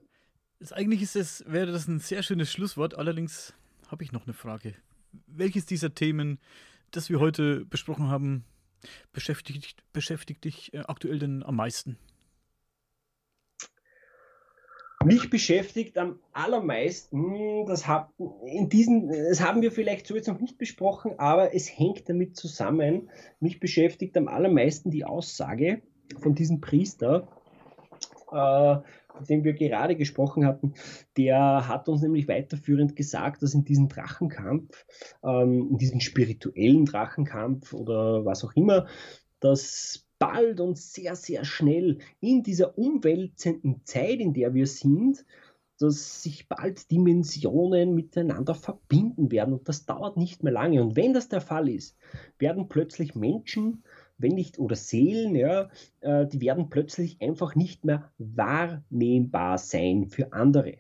Das, 0.60 0.72
eigentlich 0.72 1.02
ist 1.02 1.16
es, 1.16 1.44
wäre 1.48 1.72
das 1.72 1.88
ein 1.88 2.00
sehr 2.00 2.24
schönes 2.24 2.52
Schlusswort. 2.52 2.96
Allerdings 2.96 3.54
habe 3.88 4.04
ich 4.04 4.12
noch 4.12 4.26
eine 4.26 4.34
Frage. 4.34 4.76
Welches 5.28 5.66
dieser 5.66 5.94
Themen 5.94 6.40
das 6.92 7.10
wir 7.10 7.20
heute 7.20 7.66
besprochen 7.66 8.10
haben, 8.10 8.46
beschäftigt, 9.12 9.84
beschäftigt 9.94 10.44
dich 10.44 10.74
äh, 10.74 10.80
aktuell 10.80 11.20
denn 11.20 11.44
am 11.44 11.56
meisten? 11.56 11.98
Mich 15.06 15.30
beschäftigt 15.30 15.98
am 15.98 16.20
allermeisten, 16.34 17.66
das, 17.68 17.88
hab, 17.88 18.14
in 18.46 18.68
diesen, 18.68 19.10
das 19.10 19.42
haben 19.42 19.62
wir 19.62 19.72
vielleicht 19.72 20.08
so 20.08 20.16
jetzt 20.16 20.28
noch 20.28 20.40
nicht 20.40 20.58
besprochen, 20.58 21.20
aber 21.20 21.54
es 21.54 21.70
hängt 21.70 22.10
damit 22.10 22.36
zusammen. 22.36 23.10
Mich 23.40 23.60
beschäftigt 23.60 24.18
am 24.18 24.28
allermeisten 24.28 24.90
die 24.90 25.06
Aussage 25.06 25.82
von 26.20 26.34
diesem 26.34 26.62
Priester, 26.62 27.28
äh, 28.32 28.78
dem 29.26 29.44
wir 29.44 29.54
gerade 29.54 29.96
gesprochen 29.96 30.46
hatten, 30.46 30.74
der 31.18 31.68
hat 31.68 31.90
uns 31.90 32.02
nämlich 32.02 32.28
weiterführend 32.28 32.96
gesagt, 32.96 33.42
dass 33.42 33.54
in 33.54 33.66
diesem 33.66 33.88
Drachenkampf, 33.88 34.86
ähm, 35.24 35.70
in 35.72 35.78
diesem 35.78 36.00
spirituellen 36.00 36.86
Drachenkampf 36.86 37.74
oder 37.74 38.26
was 38.26 38.44
auch 38.44 38.54
immer, 38.56 38.88
dass 39.40 40.08
bald 40.20 40.60
und 40.60 40.78
sehr, 40.78 41.16
sehr 41.16 41.46
schnell 41.46 42.00
in 42.20 42.44
dieser 42.44 42.78
umwälzenden 42.78 43.82
Zeit, 43.84 44.20
in 44.20 44.34
der 44.34 44.54
wir 44.54 44.68
sind, 44.68 45.26
dass 45.80 46.24
sich 46.24 46.48
bald 46.48 46.90
Dimensionen 46.90 47.94
miteinander 47.94 48.56
verbinden 48.56 49.32
werden 49.32 49.54
und 49.54 49.70
das 49.70 49.86
dauert 49.86 50.18
nicht 50.18 50.44
mehr 50.44 50.54
lange. 50.54 50.82
Und 50.82 50.96
wenn 50.96 51.14
das 51.14 51.30
der 51.30 51.42
Fall 51.42 51.70
ist, 51.70 51.96
werden 52.40 52.68
plötzlich 52.68 53.16
Menschen 53.16 53.84
wenn 54.18 54.34
nicht, 54.34 54.60
oder 54.60 54.76
Seelen, 54.76 55.36
ja, 55.36 55.70
äh, 56.02 56.26
die 56.28 56.42
werden 56.42 56.70
plötzlich 56.70 57.22
einfach 57.22 57.56
nicht 57.56 57.86
mehr 57.86 58.12
wahrnehmbar 58.18 59.58
sein 59.58 60.08
für 60.08 60.34
andere. 60.34 60.78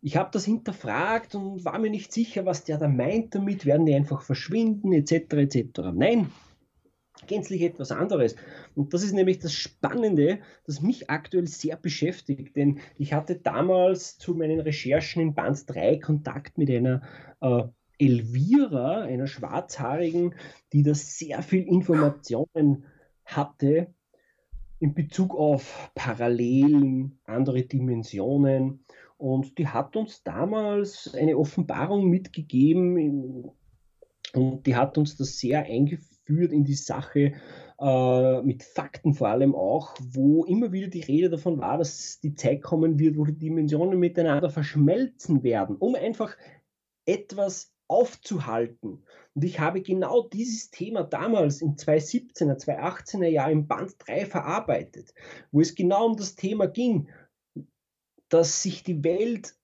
Ich 0.00 0.16
habe 0.16 0.30
das 0.32 0.44
hinterfragt 0.44 1.34
und 1.34 1.64
war 1.64 1.78
mir 1.78 1.90
nicht 1.90 2.12
sicher, 2.12 2.44
was 2.44 2.64
der 2.64 2.76
da 2.76 2.88
meint 2.88 3.34
damit, 3.34 3.64
werden 3.64 3.86
die 3.86 3.94
einfach 3.94 4.20
verschwinden, 4.20 4.92
etc. 4.92 5.32
etc. 5.32 5.80
Nein, 5.94 6.30
gänzlich 7.26 7.62
etwas 7.62 7.90
anderes. 7.90 8.36
Und 8.74 8.92
das 8.92 9.02
ist 9.02 9.14
nämlich 9.14 9.38
das 9.38 9.54
Spannende, 9.54 10.40
das 10.66 10.82
mich 10.82 11.08
aktuell 11.10 11.46
sehr 11.46 11.76
beschäftigt, 11.76 12.54
denn 12.56 12.80
ich 12.98 13.12
hatte 13.14 13.36
damals 13.36 14.18
zu 14.18 14.34
meinen 14.34 14.60
Recherchen 14.60 15.22
in 15.22 15.34
Band 15.34 15.64
3 15.66 15.96
Kontakt 15.98 16.58
mit 16.58 16.70
einer 16.70 17.02
äh, 17.40 17.64
Elvira, 17.98 19.02
einer 19.02 19.26
Schwarzhaarigen, 19.26 20.34
die 20.72 20.82
da 20.82 20.94
sehr 20.94 21.42
viel 21.42 21.62
Informationen 21.62 22.84
hatte 23.24 23.88
in 24.80 24.94
Bezug 24.94 25.34
auf 25.34 25.90
Parallelen, 25.94 27.18
andere 27.24 27.62
Dimensionen. 27.62 28.84
Und 29.16 29.58
die 29.58 29.68
hat 29.68 29.96
uns 29.96 30.22
damals 30.22 31.14
eine 31.14 31.38
Offenbarung 31.38 32.10
mitgegeben 32.10 33.50
und 34.34 34.66
die 34.66 34.74
hat 34.74 34.98
uns 34.98 35.16
das 35.16 35.38
sehr 35.38 35.64
eingeführt 35.64 36.52
in 36.52 36.64
die 36.64 36.74
Sache 36.74 37.34
äh, 37.80 38.42
mit 38.42 38.62
Fakten 38.62 39.14
vor 39.14 39.28
allem 39.28 39.54
auch, 39.54 39.94
wo 40.00 40.44
immer 40.44 40.72
wieder 40.72 40.88
die 40.88 41.00
Rede 41.00 41.30
davon 41.30 41.58
war, 41.58 41.78
dass 41.78 42.20
die 42.20 42.34
Zeit 42.34 42.62
kommen 42.62 42.98
wird, 42.98 43.16
wo 43.16 43.24
die 43.24 43.38
Dimensionen 43.38 43.98
miteinander 43.98 44.50
verschmelzen 44.50 45.42
werden, 45.42 45.76
um 45.76 45.94
einfach 45.94 46.36
etwas 47.06 47.73
aufzuhalten. 47.88 49.04
Und 49.34 49.44
ich 49.44 49.60
habe 49.60 49.82
genau 49.82 50.28
dieses 50.28 50.70
Thema 50.70 51.02
damals 51.02 51.60
im 51.60 51.76
2017er, 51.76 52.56
2018er 52.56 53.28
Jahr 53.28 53.50
im 53.50 53.66
Band 53.66 53.94
3 53.98 54.26
verarbeitet, 54.26 55.14
wo 55.52 55.60
es 55.60 55.74
genau 55.74 56.06
um 56.06 56.16
das 56.16 56.34
Thema 56.34 56.66
ging, 56.66 57.08
dass 58.28 58.62
sich 58.62 58.82
die 58.82 59.04
Welt 59.04 59.54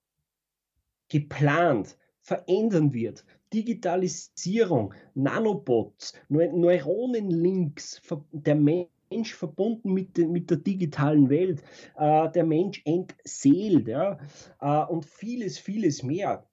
geplant 1.09 1.97
verändern 2.21 2.93
wird. 2.93 3.25
Digitalisierung, 3.53 4.95
Nanobots, 5.15 6.15
Neuronenlinks, 6.29 8.01
der 8.31 8.55
Mensch 8.55 9.35
verbunden 9.35 9.93
mit, 9.93 10.17
mit 10.19 10.51
der 10.51 10.59
digitalen 10.59 11.29
Welt, 11.31 11.63
äh, 11.97 12.31
der 12.31 12.45
Mensch 12.45 12.81
entseelt 12.85 13.89
ja, 13.89 14.19
äh, 14.61 14.85
und 14.85 15.05
vieles, 15.05 15.59
vieles 15.59 16.05
mehr. 16.05 16.49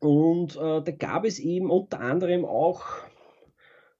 Und 0.00 0.56
äh, 0.56 0.82
da 0.82 0.92
gab 0.92 1.24
es 1.24 1.38
eben 1.38 1.70
unter 1.70 2.00
anderem 2.00 2.44
auch 2.44 2.84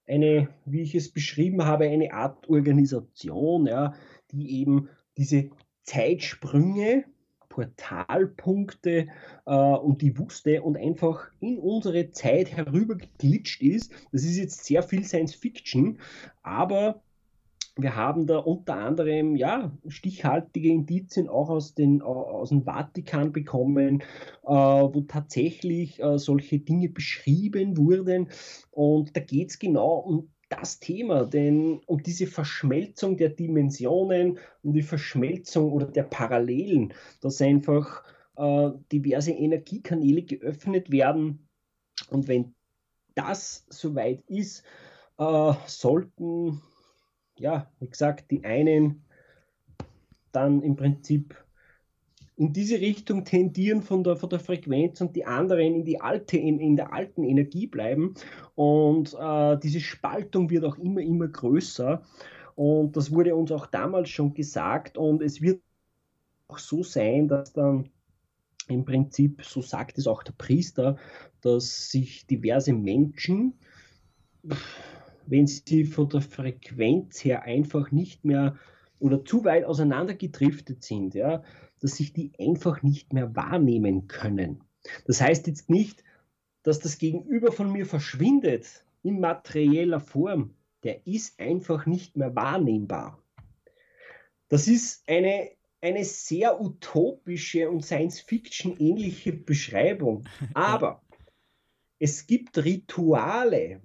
eine, 0.07 0.49
wie 0.65 0.81
ich 0.81 0.95
es 0.95 1.11
beschrieben 1.11 1.65
habe, 1.65 1.85
eine 1.85 2.13
Art 2.13 2.49
Organisation, 2.49 3.67
ja, 3.67 3.93
die 4.31 4.59
eben 4.59 4.89
diese 5.17 5.49
Zeitsprünge, 5.83 7.05
Portalpunkte 7.49 9.07
äh, 9.45 9.53
und 9.53 10.01
die 10.01 10.17
wusste 10.17 10.61
und 10.61 10.77
einfach 10.77 11.31
in 11.39 11.57
unsere 11.57 12.11
Zeit 12.11 12.55
herübergeglitscht 12.55 13.61
ist. 13.61 13.91
Das 14.11 14.23
ist 14.23 14.37
jetzt 14.37 14.63
sehr 14.63 14.83
viel 14.83 15.03
Science 15.03 15.35
Fiction, 15.35 15.99
aber 16.41 17.01
wir 17.81 17.95
haben 17.95 18.27
da 18.27 18.37
unter 18.37 18.75
anderem 18.75 19.35
ja, 19.35 19.71
stichhaltige 19.87 20.69
Indizien 20.69 21.27
auch 21.27 21.49
aus, 21.49 21.73
den, 21.73 22.01
aus 22.01 22.49
dem 22.49 22.63
Vatikan 22.63 23.31
bekommen, 23.31 24.01
äh, 24.43 24.47
wo 24.47 25.01
tatsächlich 25.07 26.01
äh, 26.01 26.17
solche 26.17 26.59
Dinge 26.59 26.89
beschrieben 26.89 27.77
wurden. 27.77 28.29
Und 28.71 29.15
da 29.15 29.21
geht 29.21 29.49
es 29.49 29.59
genau 29.59 29.97
um 29.99 30.29
das 30.49 30.79
Thema, 30.79 31.25
denn 31.25 31.79
um 31.85 32.01
diese 32.01 32.25
Verschmelzung 32.25 33.17
der 33.17 33.29
Dimensionen, 33.29 34.39
um 34.63 34.73
die 34.73 34.81
Verschmelzung 34.81 35.71
oder 35.71 35.85
der 35.85 36.03
Parallelen, 36.03 36.93
dass 37.21 37.41
einfach 37.41 38.03
äh, 38.35 38.71
diverse 38.91 39.31
Energiekanäle 39.31 40.23
geöffnet 40.23 40.91
werden. 40.91 41.47
Und 42.09 42.27
wenn 42.27 42.55
das 43.13 43.65
soweit 43.69 44.23
ist, 44.27 44.63
äh, 45.19 45.53
sollten 45.67 46.61
ja, 47.39 47.71
wie 47.79 47.89
gesagt, 47.89 48.31
die 48.31 48.43
einen 48.43 49.03
dann 50.31 50.61
im 50.61 50.75
Prinzip 50.75 51.35
in 52.39 52.53
diese 52.53 52.79
Richtung 52.79 53.25
tendieren 53.25 53.81
von 53.81 54.03
der, 54.03 54.15
von 54.15 54.29
der 54.29 54.39
Frequenz 54.39 55.01
und 55.01 55.13
die 55.15 55.25
anderen 55.25 55.75
in, 55.75 55.85
die 55.85 55.99
alte, 55.99 56.37
in, 56.37 56.59
in 56.59 56.77
der 56.77 56.93
alten 56.93 57.23
Energie 57.23 57.67
bleiben. 57.67 58.13
Und 58.55 59.13
äh, 59.19 59.57
diese 59.57 59.81
Spaltung 59.81 60.49
wird 60.49 60.63
auch 60.63 60.77
immer, 60.77 61.01
immer 61.01 61.27
größer. 61.27 62.01
Und 62.55 62.95
das 62.95 63.11
wurde 63.11 63.35
uns 63.35 63.51
auch 63.51 63.65
damals 63.65 64.09
schon 64.09 64.33
gesagt. 64.33 64.97
Und 64.97 65.21
es 65.21 65.41
wird 65.41 65.61
auch 66.47 66.59
so 66.59 66.81
sein, 66.81 67.27
dass 67.27 67.51
dann 67.51 67.89
im 68.69 68.85
Prinzip, 68.85 69.43
so 69.43 69.61
sagt 69.61 69.97
es 69.97 70.07
auch 70.07 70.23
der 70.23 70.33
Priester, 70.33 70.97
dass 71.41 71.89
sich 71.89 72.25
diverse 72.25 72.71
Menschen, 72.71 73.55
wenn 75.29 75.47
sie 75.47 75.85
von 75.85 76.09
der 76.09 76.21
Frequenz 76.21 77.23
her 77.23 77.43
einfach 77.43 77.91
nicht 77.91 78.25
mehr 78.25 78.57
oder 78.99 79.23
zu 79.23 79.45
weit 79.45 79.63
auseinandergedriftet 79.63 80.83
sind, 80.83 81.13
ja, 81.13 81.43
dass 81.79 81.95
sich 81.95 82.13
die 82.13 82.31
einfach 82.39 82.81
nicht 82.81 83.13
mehr 83.13 83.35
wahrnehmen 83.35 84.07
können. 84.07 84.63
Das 85.05 85.21
heißt 85.21 85.47
jetzt 85.47 85.69
nicht, 85.69 86.03
dass 86.63 86.79
das 86.79 86.97
Gegenüber 86.97 87.51
von 87.51 87.71
mir 87.71 87.85
verschwindet 87.85 88.83
in 89.03 89.19
materieller 89.19 89.99
Form. 89.99 90.55
Der 90.83 91.05
ist 91.07 91.39
einfach 91.39 91.85
nicht 91.85 92.17
mehr 92.17 92.35
wahrnehmbar. 92.35 93.21
Das 94.49 94.67
ist 94.67 95.07
eine, 95.07 95.51
eine 95.81 96.03
sehr 96.03 96.59
utopische 96.59 97.69
und 97.69 97.85
Science-Fiction-ähnliche 97.85 99.33
Beschreibung. 99.33 100.25
Aber 100.53 101.01
es 101.99 102.27
gibt 102.27 102.57
Rituale 102.57 103.81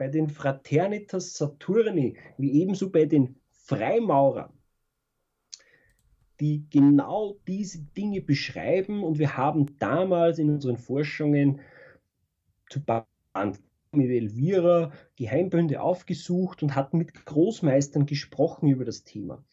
bei 0.00 0.08
den 0.08 0.30
Fraternitas 0.30 1.34
Saturni, 1.34 2.16
wie 2.38 2.62
ebenso 2.62 2.88
bei 2.88 3.04
den 3.04 3.36
Freimaurern, 3.50 4.50
die 6.40 6.64
genau 6.70 7.36
diese 7.46 7.80
Dinge 7.80 8.22
beschreiben. 8.22 9.04
Und 9.04 9.18
wir 9.18 9.36
haben 9.36 9.76
damals 9.78 10.38
in 10.38 10.48
unseren 10.48 10.78
Forschungen 10.78 11.60
zu 12.70 12.82
Band 12.82 13.60
mit 13.92 14.08
Elvira 14.08 14.90
Geheimbünde 15.16 15.82
aufgesucht 15.82 16.62
und 16.62 16.74
hat 16.74 16.94
mit 16.94 17.26
Großmeistern 17.26 18.06
gesprochen 18.06 18.70
über 18.70 18.86
das 18.86 19.04
Thema. 19.04 19.44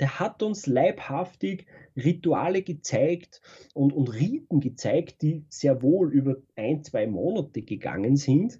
Der 0.00 0.18
hat 0.18 0.42
uns 0.42 0.66
leibhaftig 0.66 1.66
Rituale 1.96 2.62
gezeigt 2.62 3.42
und, 3.74 3.92
und 3.92 4.12
Riten 4.12 4.58
gezeigt, 4.58 5.22
die 5.22 5.44
sehr 5.50 5.82
wohl 5.82 6.12
über 6.12 6.38
ein, 6.56 6.82
zwei 6.82 7.06
Monate 7.06 7.62
gegangen 7.62 8.16
sind, 8.16 8.58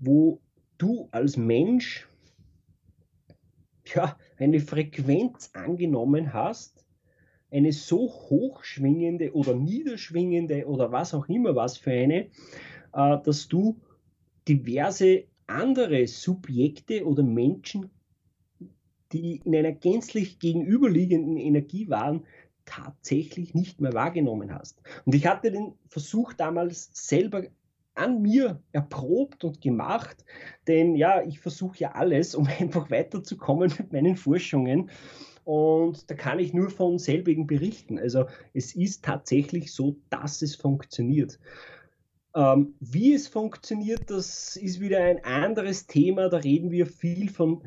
wo 0.00 0.40
du 0.82 1.08
als 1.12 1.36
Mensch 1.36 2.08
ja, 3.94 4.16
eine 4.36 4.60
Frequenz 4.60 5.50
angenommen 5.54 6.32
hast, 6.32 6.84
eine 7.50 7.72
so 7.72 8.08
hochschwingende 8.08 9.34
oder 9.34 9.54
niederschwingende 9.54 10.66
oder 10.66 10.90
was 10.90 11.14
auch 11.14 11.28
immer 11.28 11.54
was 11.54 11.76
für 11.76 11.92
eine, 11.92 12.26
äh, 12.92 13.18
dass 13.24 13.48
du 13.48 13.80
diverse 14.48 15.24
andere 15.46 16.06
Subjekte 16.06 17.06
oder 17.06 17.22
Menschen, 17.22 17.90
die 19.12 19.42
in 19.44 19.54
einer 19.54 19.72
gänzlich 19.72 20.38
gegenüberliegenden 20.38 21.36
Energie 21.36 21.88
waren, 21.90 22.24
tatsächlich 22.64 23.54
nicht 23.54 23.80
mehr 23.80 23.92
wahrgenommen 23.92 24.54
hast. 24.54 24.80
Und 25.04 25.14
ich 25.14 25.26
hatte 25.26 25.50
den 25.50 25.74
Versuch 25.88 26.32
damals 26.32 26.90
selber 26.92 27.44
an 27.94 28.22
mir 28.22 28.62
erprobt 28.72 29.44
und 29.44 29.60
gemacht, 29.60 30.24
denn 30.66 30.94
ja, 30.94 31.22
ich 31.22 31.40
versuche 31.40 31.78
ja 31.78 31.92
alles, 31.92 32.34
um 32.34 32.46
einfach 32.58 32.90
weiterzukommen 32.90 33.72
mit 33.78 33.92
meinen 33.92 34.16
Forschungen. 34.16 34.90
Und 35.44 36.08
da 36.10 36.14
kann 36.14 36.38
ich 36.38 36.54
nur 36.54 36.70
von 36.70 36.98
selbigen 36.98 37.46
berichten. 37.46 37.98
Also 37.98 38.26
es 38.54 38.76
ist 38.76 39.04
tatsächlich 39.04 39.72
so, 39.72 39.96
dass 40.08 40.40
es 40.40 40.54
funktioniert. 40.54 41.40
Ähm, 42.34 42.74
wie 42.80 43.12
es 43.12 43.28
funktioniert, 43.28 44.10
das 44.10 44.56
ist 44.56 44.80
wieder 44.80 45.00
ein 45.00 45.24
anderes 45.24 45.86
Thema. 45.86 46.28
Da 46.28 46.38
reden 46.38 46.70
wir 46.70 46.86
viel 46.86 47.28
von 47.28 47.62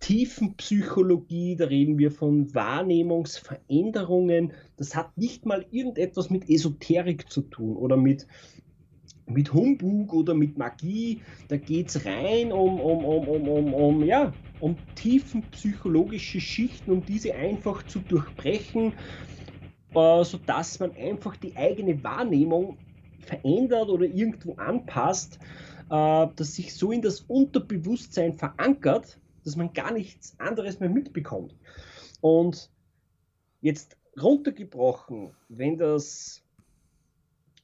Tiefenpsychologie, 0.00 1.56
da 1.56 1.66
reden 1.66 1.98
wir 1.98 2.10
von 2.10 2.54
Wahrnehmungsveränderungen. 2.54 4.52
Das 4.76 4.94
hat 4.94 5.16
nicht 5.16 5.46
mal 5.46 5.66
irgendetwas 5.70 6.30
mit 6.30 6.48
Esoterik 6.48 7.30
zu 7.30 7.42
tun 7.42 7.76
oder 7.76 7.96
mit, 7.96 8.26
mit 9.28 9.52
Humbug 9.52 10.12
oder 10.12 10.34
mit 10.34 10.58
Magie. 10.58 11.20
Da 11.48 11.56
geht 11.56 11.88
es 11.88 12.04
rein 12.04 12.52
um, 12.52 12.80
um, 12.80 13.04
um, 13.04 13.28
um, 13.28 13.48
um, 13.48 13.74
um, 13.74 14.04
ja, 14.04 14.32
um 14.60 14.76
tiefenpsychologische 14.94 16.40
Schichten, 16.40 16.90
um 16.90 17.04
diese 17.04 17.34
einfach 17.34 17.84
zu 17.86 18.00
durchbrechen, 18.00 18.92
äh, 19.94 20.24
sodass 20.24 20.80
man 20.80 20.94
einfach 20.96 21.36
die 21.36 21.56
eigene 21.56 22.02
Wahrnehmung 22.02 22.76
verändert 23.20 23.88
oder 23.88 24.06
irgendwo 24.06 24.54
anpasst, 24.54 25.38
äh, 25.90 26.26
das 26.36 26.54
sich 26.54 26.74
so 26.74 26.92
in 26.92 27.02
das 27.02 27.20
Unterbewusstsein 27.20 28.34
verankert, 28.34 29.18
dass 29.44 29.56
man 29.56 29.72
gar 29.72 29.92
nichts 29.92 30.34
anderes 30.38 30.80
mehr 30.80 30.90
mitbekommt. 30.90 31.54
Und 32.20 32.70
jetzt 33.60 33.96
runtergebrochen, 34.20 35.30
wenn 35.48 35.76
das 35.76 36.42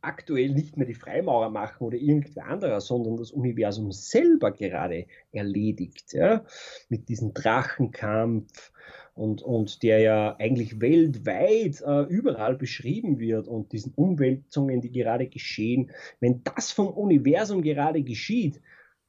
aktuell 0.05 0.51
nicht 0.51 0.77
mehr 0.77 0.87
die 0.87 0.95
Freimaurer 0.95 1.51
machen 1.51 1.85
oder 1.85 1.97
irgendwer 1.97 2.47
anderer, 2.47 2.81
sondern 2.81 3.17
das 3.17 3.31
Universum 3.31 3.93
selber 3.93 4.53
gerade 4.53 5.07
erledigt, 5.33 6.13
ja, 6.13 6.45
mit 6.89 7.09
diesem 7.09 7.35
Drachenkampf, 7.35 8.73
und, 9.15 9.43
und 9.43 9.83
der 9.83 10.01
ja 10.01 10.37
eigentlich 10.39 10.81
weltweit 10.81 11.81
äh, 11.83 12.03
überall 12.03 12.57
beschrieben 12.57 13.19
wird 13.19 13.47
und 13.47 13.73
diesen 13.73 13.95
Umwälzungen, 13.95 14.81
die 14.81 14.91
gerade 14.91 15.29
geschehen, 15.29 15.93
wenn 16.21 16.43
das 16.43 16.73
vom 16.73 16.89
Universum 16.89 17.63
gerade 17.63 18.03
geschieht 18.03 18.61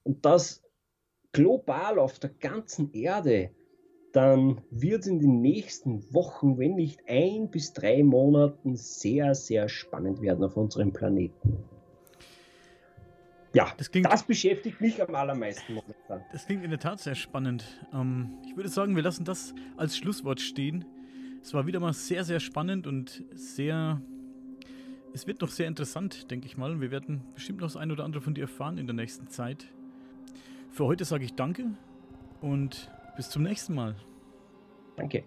und 0.03 0.23
das 0.25 0.63
global 1.31 1.99
auf 1.99 2.19
der 2.19 2.29
ganzen 2.29 2.93
Erde, 2.93 3.49
dann 4.15 4.61
wird 4.71 5.01
es 5.01 5.07
in 5.07 5.19
den 5.19 5.41
nächsten 5.41 6.13
Wochen, 6.13 6.57
wenn 6.57 6.75
nicht 6.75 7.01
ein 7.09 7.49
bis 7.49 7.73
drei 7.73 8.01
Monaten, 8.01 8.77
sehr, 8.77 9.35
sehr 9.35 9.67
spannend 9.67 10.21
werden 10.21 10.43
auf 10.45 10.55
unserem 10.55 10.93
Planeten. 10.93 11.57
Ja, 13.53 13.73
das, 13.77 13.91
klingt, 13.91 14.07
das, 14.07 14.23
beschäftigt 14.23 14.79
mich 14.79 15.01
am 15.01 15.15
allermeisten 15.15 15.73
momentan. 15.73 16.21
Das 16.31 16.45
klingt 16.45 16.63
in 16.63 16.69
der 16.69 16.79
Tat 16.79 16.99
sehr 16.99 17.15
spannend. 17.15 17.65
Ähm, 17.93 18.37
ich 18.45 18.55
würde 18.55 18.69
sagen, 18.69 18.95
wir 18.95 19.03
lassen 19.03 19.25
das 19.25 19.53
als 19.75 19.97
Schlusswort 19.97 20.39
stehen. 20.39 20.85
Es 21.41 21.53
war 21.53 21.65
wieder 21.65 21.79
mal 21.79 21.93
sehr, 21.93 22.23
sehr 22.23 22.39
spannend 22.39 22.87
und 22.87 23.23
sehr. 23.33 24.01
Es 25.13 25.27
wird 25.27 25.41
noch 25.41 25.49
sehr 25.49 25.67
interessant, 25.67 26.31
denke 26.31 26.47
ich 26.47 26.57
mal. 26.57 26.79
Wir 26.81 26.91
werden 26.91 27.21
bestimmt 27.33 27.59
noch 27.59 27.67
das 27.67 27.77
ein 27.77 27.91
oder 27.91 28.03
andere 28.03 28.21
von 28.21 28.33
dir 28.33 28.41
erfahren 28.41 28.77
in 28.77 28.87
der 28.87 28.95
nächsten 28.95 29.27
Zeit. 29.27 29.67
Für 30.69 30.85
heute 30.85 31.05
sage 31.05 31.23
ich 31.23 31.33
Danke 31.33 31.65
und 32.41 32.89
bis 33.15 33.29
zum 33.29 33.43
nächsten 33.43 33.73
Mal. 33.73 33.95
Danke. 34.95 35.23